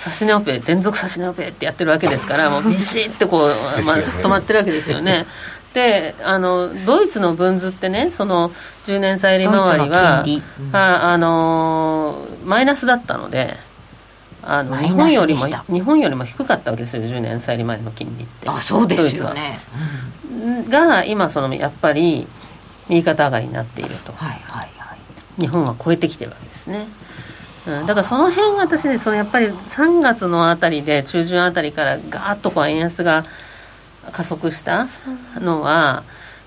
[0.10, 3.50] 指値オペ連続指値オペってやってるわけですからもうビシッてこう、
[3.84, 5.26] まあ、止まってるわけですよね。
[5.74, 8.52] であのドイツの分図ってねその
[8.86, 10.24] 10年債利回りは、
[10.60, 13.56] うん、ああのマイナスだったので
[14.44, 18.50] あの日本よりも日本よりも低かったわけですよ10年債利回りの金利って。
[18.50, 19.60] あそうですよね、
[20.30, 22.28] うん、が今そのやっぱり
[22.90, 26.88] 右肩上がりになっていると、はいはいはい、日本は超えてきてるわけですね
[27.68, 33.24] うん、だからその辺私ねそのやっぱり3月のあたりで中旬あたりからガーッとこう円安が
[34.12, 34.88] 加速した
[35.36, 36.04] のは、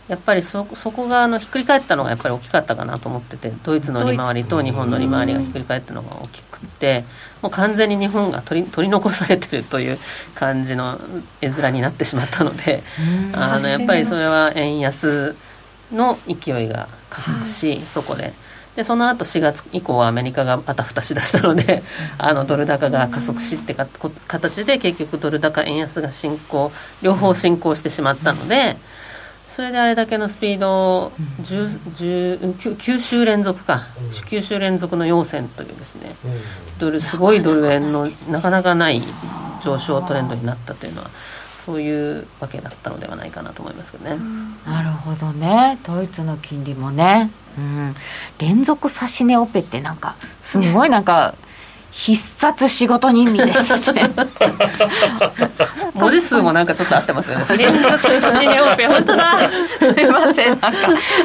[0.09, 7.05] やっぱりそそこがあのひっくり返ったのがやっぱり大きかったかなと思っててドイツの利回りと日本の利回りがひっくり返ったのが大きくて
[7.41, 9.99] もう完全に日本が取り取り残されてるという
[10.35, 11.01] 感じの
[11.41, 12.83] 絵面になってしまったので
[13.33, 15.37] あのやっぱりそれは円安
[15.91, 18.35] の勢いが加速し、そこで。
[18.77, 21.83] でその後4月以降はアメリカがあたふたしだしたので
[22.18, 23.87] あのドル高が加速しってか
[24.27, 26.72] 形で結局ドル高円安が進行
[27.03, 28.77] 両方進行してしまったので
[29.55, 31.12] それであれだけのスピードを
[31.43, 33.87] 10, 10 9, 週連続か。
[34.11, 36.16] 9週連続の陽線というですね
[36.81, 39.01] ドルすごいドル円のなかなかない。
[39.62, 41.11] 上昇トレンドになったというのは。
[41.64, 44.18] そういうわけだったのではないかなと思いますけどね。
[44.66, 45.79] なるほどね。
[45.83, 47.95] ドイツの金利もね、うん、
[48.39, 51.35] 連続指し値オペってなんかすごいなんか
[51.95, 54.11] 必殺仕事人みたいですね
[55.95, 57.45] 文字数もなんかちょっと合ってますよね。
[57.57, 59.49] 連続指し値オペ本当だ。
[59.79, 60.49] すいません。
[60.49, 60.71] なんか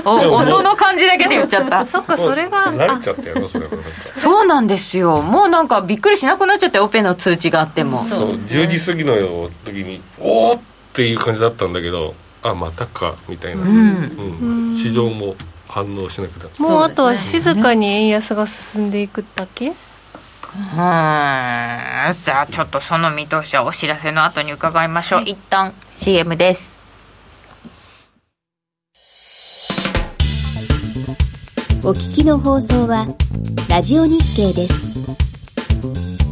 [0.05, 1.83] お音の感じだけで言っちゃった。
[1.87, 3.67] そっかそれが慣れちゃったよそれ
[4.13, 5.23] そうなんですよ。
[5.23, 10.59] もうなんかびっくりしなくなっちゃってオペの通知があっても、そう10時過ぎの時におおっ
[10.93, 12.13] ていう感じだったんだけど
[12.43, 13.69] あまたかみたいな、うん。
[13.71, 14.75] うん。
[14.75, 15.35] 市場も
[15.69, 19.67] 反応しなくなもうあとは静かに円安が進んでいくだけ？
[19.67, 19.73] うん。
[19.73, 26.73] じゃあちょっとその見通しはお知らせの後に伺いましょう、一旦 CM です。
[31.83, 33.07] お聞きの放送は
[33.69, 36.28] ラジオ日経です。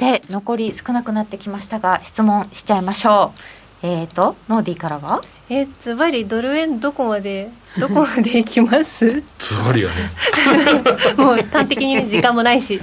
[0.00, 3.32] て残り少なくなってきましたが質問しちゃいましょ
[3.82, 3.86] う。
[3.86, 5.20] えーとノーディーからは？
[5.48, 9.22] えズバリドル円どこまでどこまでいきます？
[9.38, 9.94] つわりがね。
[11.16, 12.80] もう端的にね時間もないし。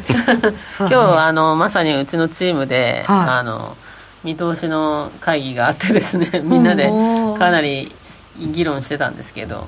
[0.80, 3.30] 今日あのまさにうちのチームで、はい。
[3.40, 3.76] あの
[4.24, 6.90] 見通しの会議があってですね みんなで
[7.38, 7.92] かなり
[8.40, 9.68] 議論してたんですけど、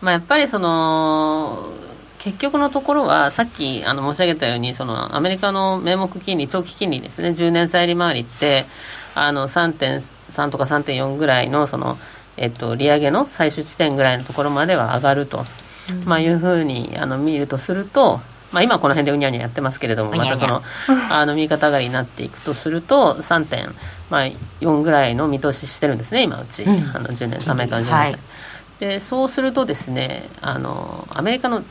[0.00, 1.66] まあ、やっぱりその
[2.20, 7.30] 結局のところはさっきあの申し上げたようにそのアメリカの名目金利長期金利ですね。
[7.30, 8.66] 10年債利回りって
[9.14, 11.98] あの3.3とか3.4ぐらいのその、
[12.36, 15.44] えっと、利上げの最終地点ぐらいのところまでは上がると、
[16.04, 18.20] まあ、いうふうにあの見るとすると、
[18.52, 20.62] まあ、今この辺でうにゃうにゃやってますけれどもまたその
[21.08, 26.90] あの右肩上がりになっていくとすると3.4ぐらいの見通ししてるんですね今うち、うん。
[26.94, 28.18] あの10年アメリカの10年債、はい。
[28.78, 31.62] でそうするとですねあのアメリカの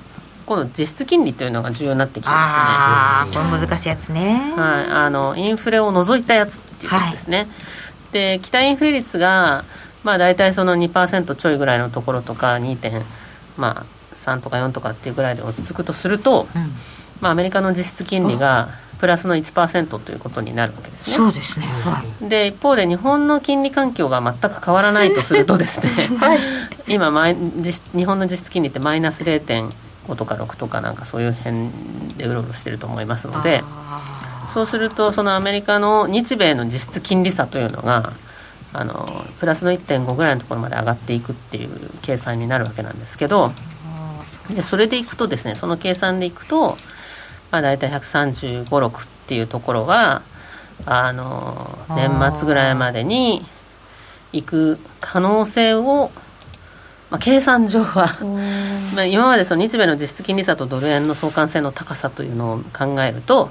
[0.50, 3.50] この実質金利というのが重要になってきてですね。
[3.50, 4.52] これ難しいやつね。
[4.58, 7.47] はい、あのインフレを除いたやつっていうことですね、
[8.12, 9.64] で期待インフレ率が、
[10.04, 13.04] まあ、大体その2%ちょいぐらいのところとか2.3、
[13.58, 16.72] まあ、3とか4とかっていうぐらいで落ち着くとすると、うん。
[17.22, 18.70] まあ、アメリカの実質金利が
[19.00, 21.16] プラスの1%ということになるわけですね。
[21.16, 21.68] そうですね。
[21.68, 22.28] はい。
[22.28, 26.10] で一方で日本の金利環境が全く変わらないとするとですね、
[26.88, 29.24] 今マイ実質日本の実質金利ってマイナス
[30.10, 31.70] 0.5とか6とかなんかそういう辺
[32.18, 38.14] でうろうろしてると思いますのであそうするとそのアメリカの日米の実質金利差というのが
[38.74, 43.51] あのプラスの1.5ぐらいのところまで上がっていくっていう計算になるわけなんですけど
[44.49, 46.78] でそれでいくとですねその計算でいくと、
[47.51, 50.24] まあ、大体135、6っていうところは
[50.86, 53.45] あの年末ぐらいまでに
[54.32, 56.12] 行く可能性を、
[57.10, 58.18] まあ、計算上は
[58.95, 63.49] まあ、今までその日米の実質金利差とドル円の相関性の高さというのを考えると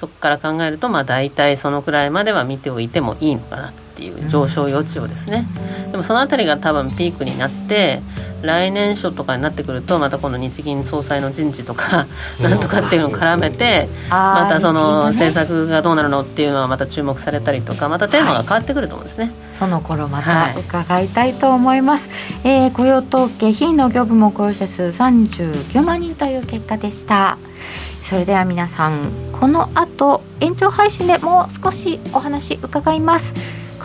[0.00, 5.46] そこから考えるとまあ大体そのくらいまでは見ておいてもいいのかなっていう上昇余地をですね、
[5.90, 8.02] でもそのあたりが多分ピークになって
[8.42, 12.06] 来年初とかになってくるとまたこの日銀総裁の人事とか
[12.42, 19.32] なんとかっていうのを絡めてまたその政策がどうなるのっていうのはまた注目されたりとかまたテーマが変わってくると思うんですね。
[19.58, 20.54] その頃まはい。
[20.54, 22.06] た伺いたいと思います、
[22.44, 27.38] えー雇用統計非農業部門雇用者数39万人という結果でした。
[28.06, 33.34] それでは皆さんこの後延長配信でもう少しお話伺います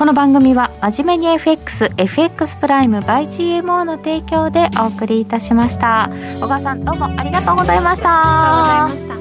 [0.02, 6.10] この番組は真面目に FXFX プライム by GMO の提供でお送りいたしました。
[6.40, 8.88] 小川さんどうもありがとうございました。
[8.88, 9.21] ありがとうございました。